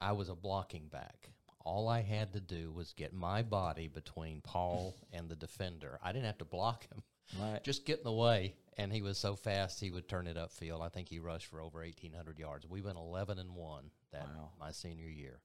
[0.00, 1.30] I was a blocking back.
[1.64, 5.98] All I had to do was get my body between Paul and the defender.
[6.02, 7.02] I didn't have to block him
[7.40, 7.62] Right.
[7.64, 8.54] just get in the way.
[8.76, 10.80] And he was so fast, he would turn it upfield.
[10.82, 12.64] I think he rushed for over 1,800 yards.
[12.68, 14.50] We went 11 and 1 that Wow.
[14.60, 15.40] my senior year.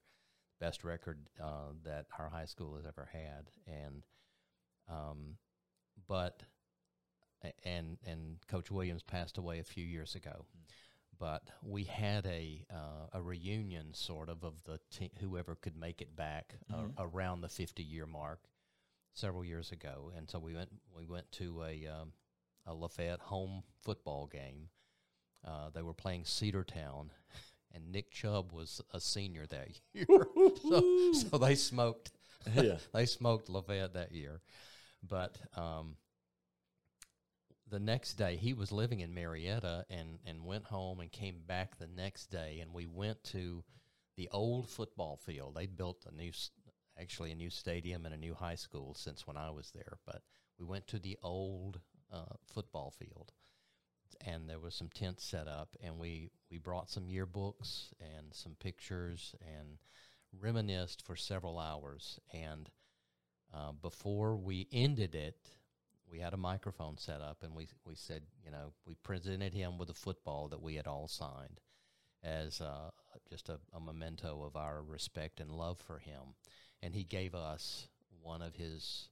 [0.60, 3.50] Best record uh, that our high school has ever had.
[3.66, 4.04] And,
[4.88, 5.38] um,
[6.08, 6.44] but,
[7.64, 10.46] and, and Coach Williams passed away a few years ago.
[11.20, 16.02] But we had a uh, a reunion sort of of the te- whoever could make
[16.02, 18.40] it back uh, around the 50 year mark
[19.14, 22.14] several years ago, and so we went we went to a um,
[22.66, 24.70] a Lafayette home football game.
[25.46, 27.10] Uh, they were playing Cedartown,
[27.74, 32.12] and Nick Chubb was a senior that year, so so they smoked
[32.56, 32.78] Yeah.
[32.94, 34.42] they smoked Lafayette that year.
[35.08, 35.98] But um,
[37.70, 41.78] the next day, he was living in Marietta and, and went home and came back
[41.78, 42.60] the next day.
[42.62, 43.64] And we went to
[44.16, 45.56] the old football field.
[45.56, 46.32] They'd built a new,
[47.00, 49.98] actually a new stadium and a new high school since when I was there.
[50.06, 50.22] But
[50.60, 51.80] we went to the old
[52.12, 53.32] uh, football field,
[54.26, 58.56] and there was some tents set up, and we we brought some yearbooks and some
[58.60, 59.78] pictures and
[60.40, 62.20] reminisced for several hours.
[62.34, 62.70] And
[63.54, 65.38] uh, before we ended it,
[66.10, 69.78] we had a microphone set up, and we we said, you know, we presented him
[69.78, 71.60] with a football that we had all signed
[72.24, 72.90] as uh,
[73.30, 76.36] just a, a memento of our respect and love for him.
[76.84, 77.88] And he gave us
[78.22, 79.08] one of his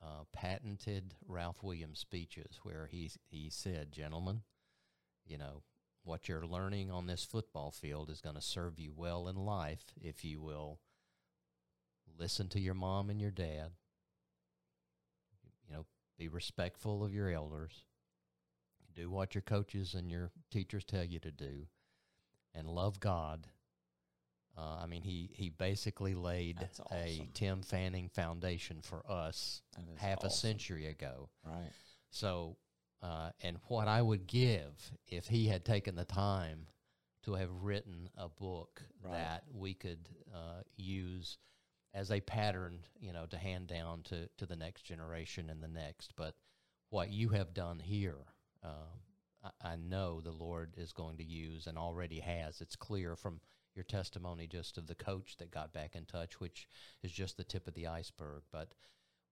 [0.00, 4.42] uh, patented Ralph Williams speeches where he, he said, Gentlemen,
[5.26, 5.62] you know,
[6.04, 9.92] what you're learning on this football field is going to serve you well in life
[10.00, 10.78] if you will
[12.16, 13.72] listen to your mom and your dad,
[15.68, 15.86] you know,
[16.16, 17.84] be respectful of your elders,
[18.94, 21.66] do what your coaches and your teachers tell you to do,
[22.54, 23.48] and love God.
[24.56, 27.26] Uh, I mean, he, he basically laid That's a.
[27.34, 29.62] Tim Fanning foundation for us
[29.96, 31.28] half a century ago.
[31.46, 31.70] Right.
[32.10, 32.56] So,
[33.02, 36.66] uh, and what I would give if he had taken the time
[37.24, 39.12] to have written a book Right.
[39.12, 41.38] that we could uh, use
[41.94, 45.68] as a pattern, you know, to hand down to, to the next generation and the
[45.68, 46.12] next.
[46.16, 46.34] But
[46.90, 48.18] what you have done here,
[48.62, 52.60] uh, I, I know the Lord is going to use and already has.
[52.60, 53.40] It's clear from
[53.74, 56.66] your testimony just of the coach that got back in touch, which
[57.02, 58.42] is just the tip of the iceberg.
[58.52, 58.72] But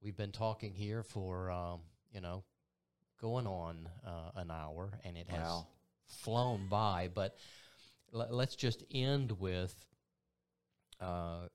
[0.00, 1.80] we've been talking here for, um,
[2.12, 2.44] you know,
[3.20, 5.66] going on uh, an hour, and it has Wow.
[6.06, 7.08] flown by.
[7.12, 7.36] But
[8.14, 9.74] l- let's just end with
[11.00, 11.48] uh,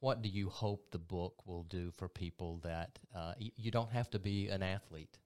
[0.00, 3.90] what do you hope the book will do for people that uh, y- you don't
[3.92, 5.18] have to be an athlete.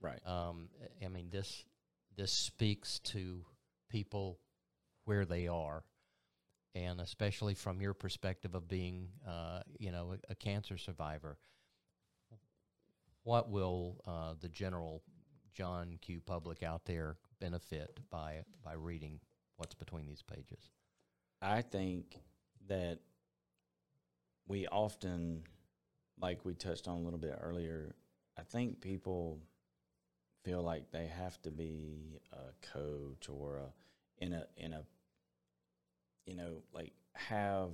[0.00, 0.20] Right.
[0.26, 0.68] Um,
[1.04, 1.64] I mean, this
[2.16, 3.44] this speaks to
[3.88, 4.38] people
[5.04, 5.84] where they are,
[6.74, 11.38] and especially from your perspective of being, uh, you know, a, a cancer survivor.
[13.22, 15.02] What will uh, the general
[15.54, 16.20] John Q.
[16.20, 19.20] public out there benefit by by reading
[19.56, 20.70] what's between these pages?
[21.40, 22.18] I think
[22.68, 22.98] that
[24.46, 25.42] we often,
[26.20, 27.94] like we touched on a little bit earlier,
[28.38, 29.40] I think people
[30.42, 34.82] feel like they have to be a coach or a in a in a
[36.26, 37.70] you know like have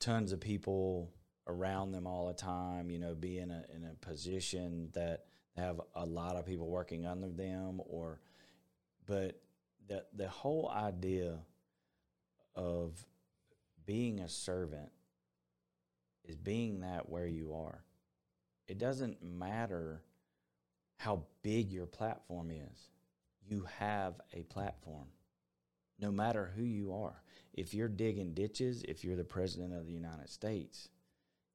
[0.00, 1.12] tons of people
[1.46, 2.90] around them all the time.
[2.90, 5.24] You know, be in a in a position that
[5.56, 8.20] have a lot of people working under them, or
[9.06, 9.40] but
[9.86, 11.38] the the whole idea
[12.54, 13.04] of
[13.86, 14.90] being a servant
[16.24, 17.84] is being that where you are.
[18.66, 20.02] It doesn't matter
[20.96, 22.88] how big your platform is.
[23.46, 25.08] You have a platform.
[25.98, 27.22] No matter who you are.
[27.52, 30.88] If you're digging ditches, if you're the president of the United States,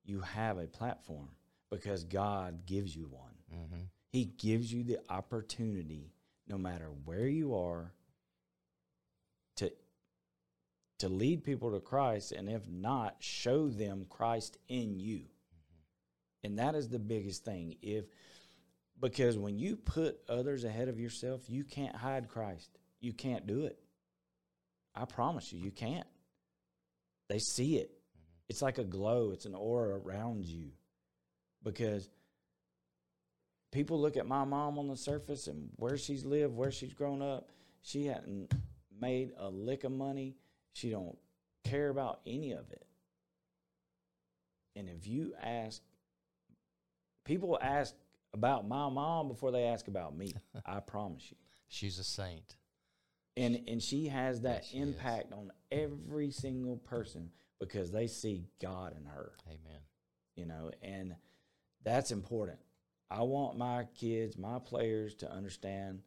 [0.06, 1.30] you have a platform
[1.70, 3.36] because God gives you one.
[3.54, 3.82] Mm-hmm.
[4.10, 6.14] He gives you the opportunity,
[6.48, 7.94] no matter where you are,
[9.58, 9.72] to
[11.00, 15.26] to lead people to Christ, and if not, show them Christ in you.
[16.44, 17.76] And that is the biggest thing.
[17.82, 18.06] If
[19.00, 22.80] because when you put others ahead of yourself, you can't hide Christ.
[23.00, 23.80] You can't do it.
[25.00, 26.08] I promise you, you can't.
[27.30, 27.90] They see it.
[27.90, 28.50] Mm-hmm.
[28.50, 30.72] It's like a glow, it's an aura around you.
[31.64, 32.10] Because
[33.72, 37.22] people look at my mom on the surface and where she's lived, where she's grown
[37.22, 37.50] up.
[37.82, 38.52] She hadn't
[39.00, 40.36] made a lick of money.
[40.74, 41.18] She don't
[41.64, 42.86] care about any of it.
[44.76, 45.82] And if you ask,
[47.26, 47.94] people ask
[48.34, 50.34] about my mom before they ask about me.
[50.66, 51.38] I promise you.
[51.68, 52.56] She's a saint.
[53.40, 54.88] And and she has that Yes, she is.
[54.90, 59.82] impact on every single person because they see God in her Amen.
[60.36, 61.16] you know, and
[61.84, 62.60] that's important.
[63.10, 66.02] I want my kids, my players to understand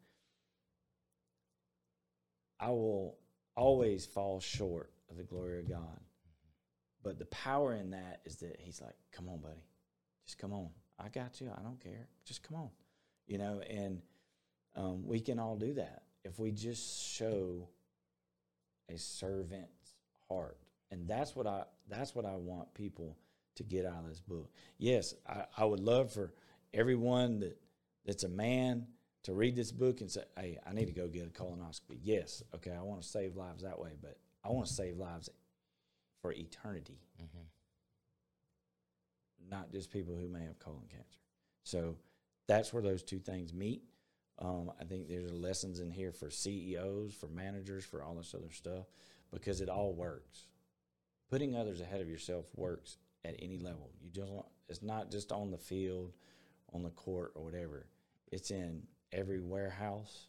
[2.60, 3.18] I will
[3.56, 6.00] always fall short of the glory of God.
[7.02, 9.64] But the power in that is that he's like, come on, buddy.
[10.24, 10.70] Just come on.
[10.98, 11.50] I got you.
[11.56, 12.06] I don't care.
[12.24, 12.70] Just come on.
[13.26, 14.00] You know, and
[14.76, 17.68] um, we can all do that if we just show
[18.88, 19.94] a servant's
[20.28, 20.56] heart.
[20.90, 23.16] And that's what I that's what I want people
[23.56, 24.50] to get out of this book.
[24.78, 26.32] Yes, I, I would love for
[26.74, 27.58] everyone that
[28.04, 28.86] that's a man
[29.22, 32.42] to read this book and say, "Hey, I need to go get a colonoscopy." Yes,
[32.54, 35.30] okay, I want to save lives that way, but I want to save lives
[36.20, 37.42] for eternity, Mm-hmm.
[39.50, 41.18] not just people who may have colon cancer.
[41.64, 41.96] So
[42.46, 43.82] that's where those two things meet.
[44.42, 48.50] Um, I think there's lessons in here for CEOs, for managers, for all this other
[48.50, 48.86] stuff,
[49.32, 50.46] because it all works.
[51.30, 53.90] Putting others ahead of yourself works at any level.
[54.02, 56.12] You just want, it's not just on the field,
[56.74, 57.86] on the court, or whatever.
[58.32, 58.82] It's in
[59.12, 60.26] every warehouse.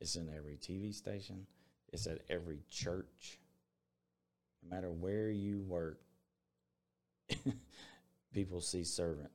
[0.00, 1.46] It's in every TV station.
[1.92, 3.38] It's at every church.
[4.62, 6.00] No matter where you work,
[8.32, 9.30] people see servant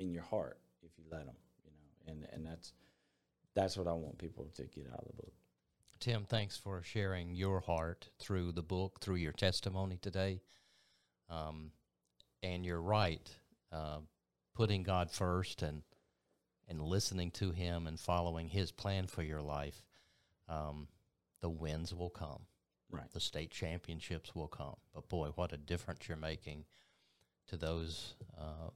[0.00, 1.36] in your heart if you let them.
[1.64, 2.72] You know, and and that's
[3.54, 5.32] that's what I want people to get out of the book.
[6.00, 10.40] Tim, thanks for sharing your heart through the book, through your testimony today.
[11.28, 11.72] Um,
[12.42, 13.28] and you're right,
[13.72, 13.98] uh,
[14.54, 15.82] putting God first and
[16.68, 19.82] and listening to Him and following His plan for your life,
[20.48, 20.88] um,
[21.40, 22.42] the wins will come.
[22.90, 23.10] Right.
[23.12, 24.76] The state championships will come.
[24.94, 26.64] But boy, what a difference you're making
[27.48, 28.70] to those uh,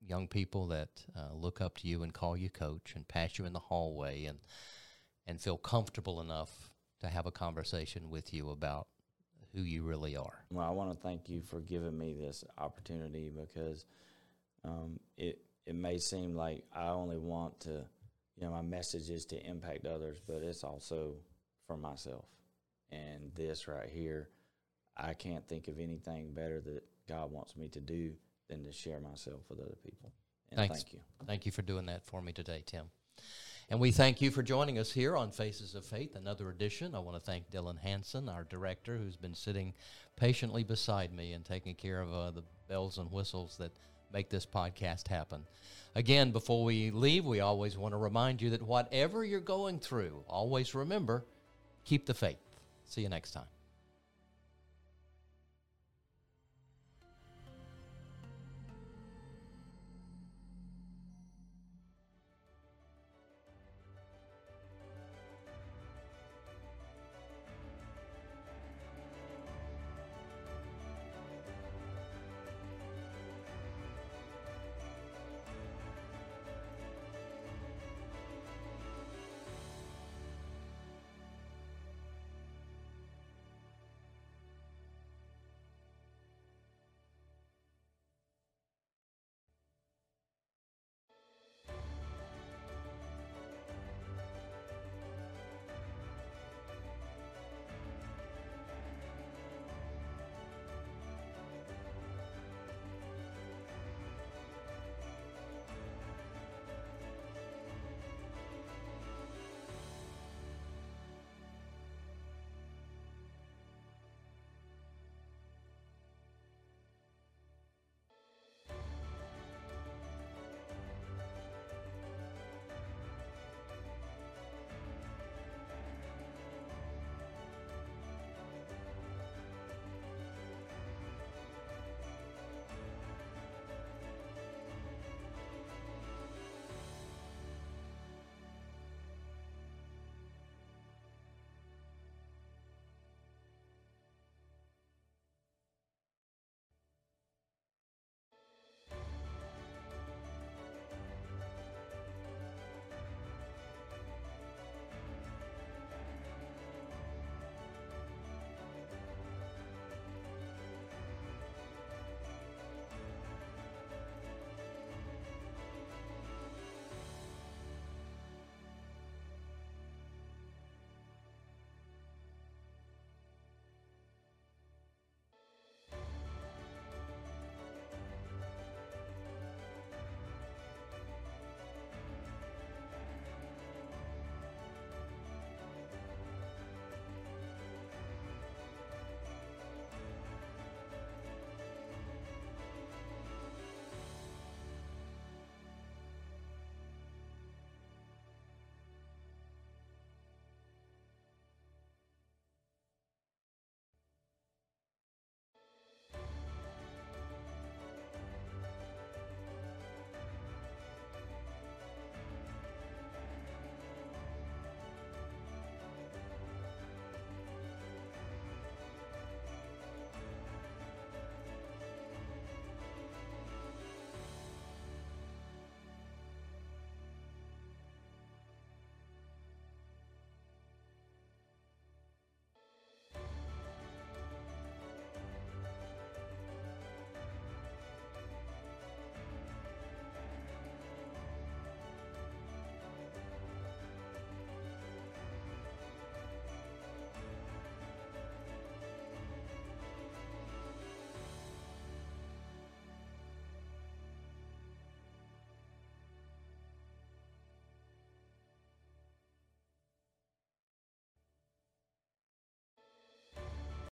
[0.00, 3.44] young people that uh, look up to you and call you coach and pass you
[3.44, 4.38] in the hallway and
[5.26, 6.70] and feel comfortable enough
[7.00, 8.86] to have a conversation with you about
[9.52, 10.44] who you really are.
[10.50, 13.84] Well, I want to thank you for giving me this opportunity because
[14.64, 17.84] um, it it may seem like I only want to,
[18.36, 21.14] you know, my message is to impact others, but it's also
[21.66, 22.26] for myself.
[22.92, 24.28] And this right here,
[24.96, 28.12] I can't think of anything better that God wants me to do
[28.48, 30.12] than to share myself with other people.
[30.50, 30.82] And Thanks.
[30.82, 31.00] thank you.
[31.26, 32.86] Thank you for doing that for me today, Tim.
[33.68, 36.94] And we thank you for joining us here on Faces of Faith, another edition.
[36.94, 39.74] I want to thank Dylan Hanson, our director, who's been sitting
[40.14, 43.72] patiently beside me and taking care of uh, the bells and whistles that
[44.12, 45.42] make this podcast happen.
[45.96, 50.22] Again, before we leave, we always want to remind you that whatever you're going through,
[50.28, 51.24] always remember
[51.84, 52.38] keep the faith.
[52.84, 53.46] See you next time.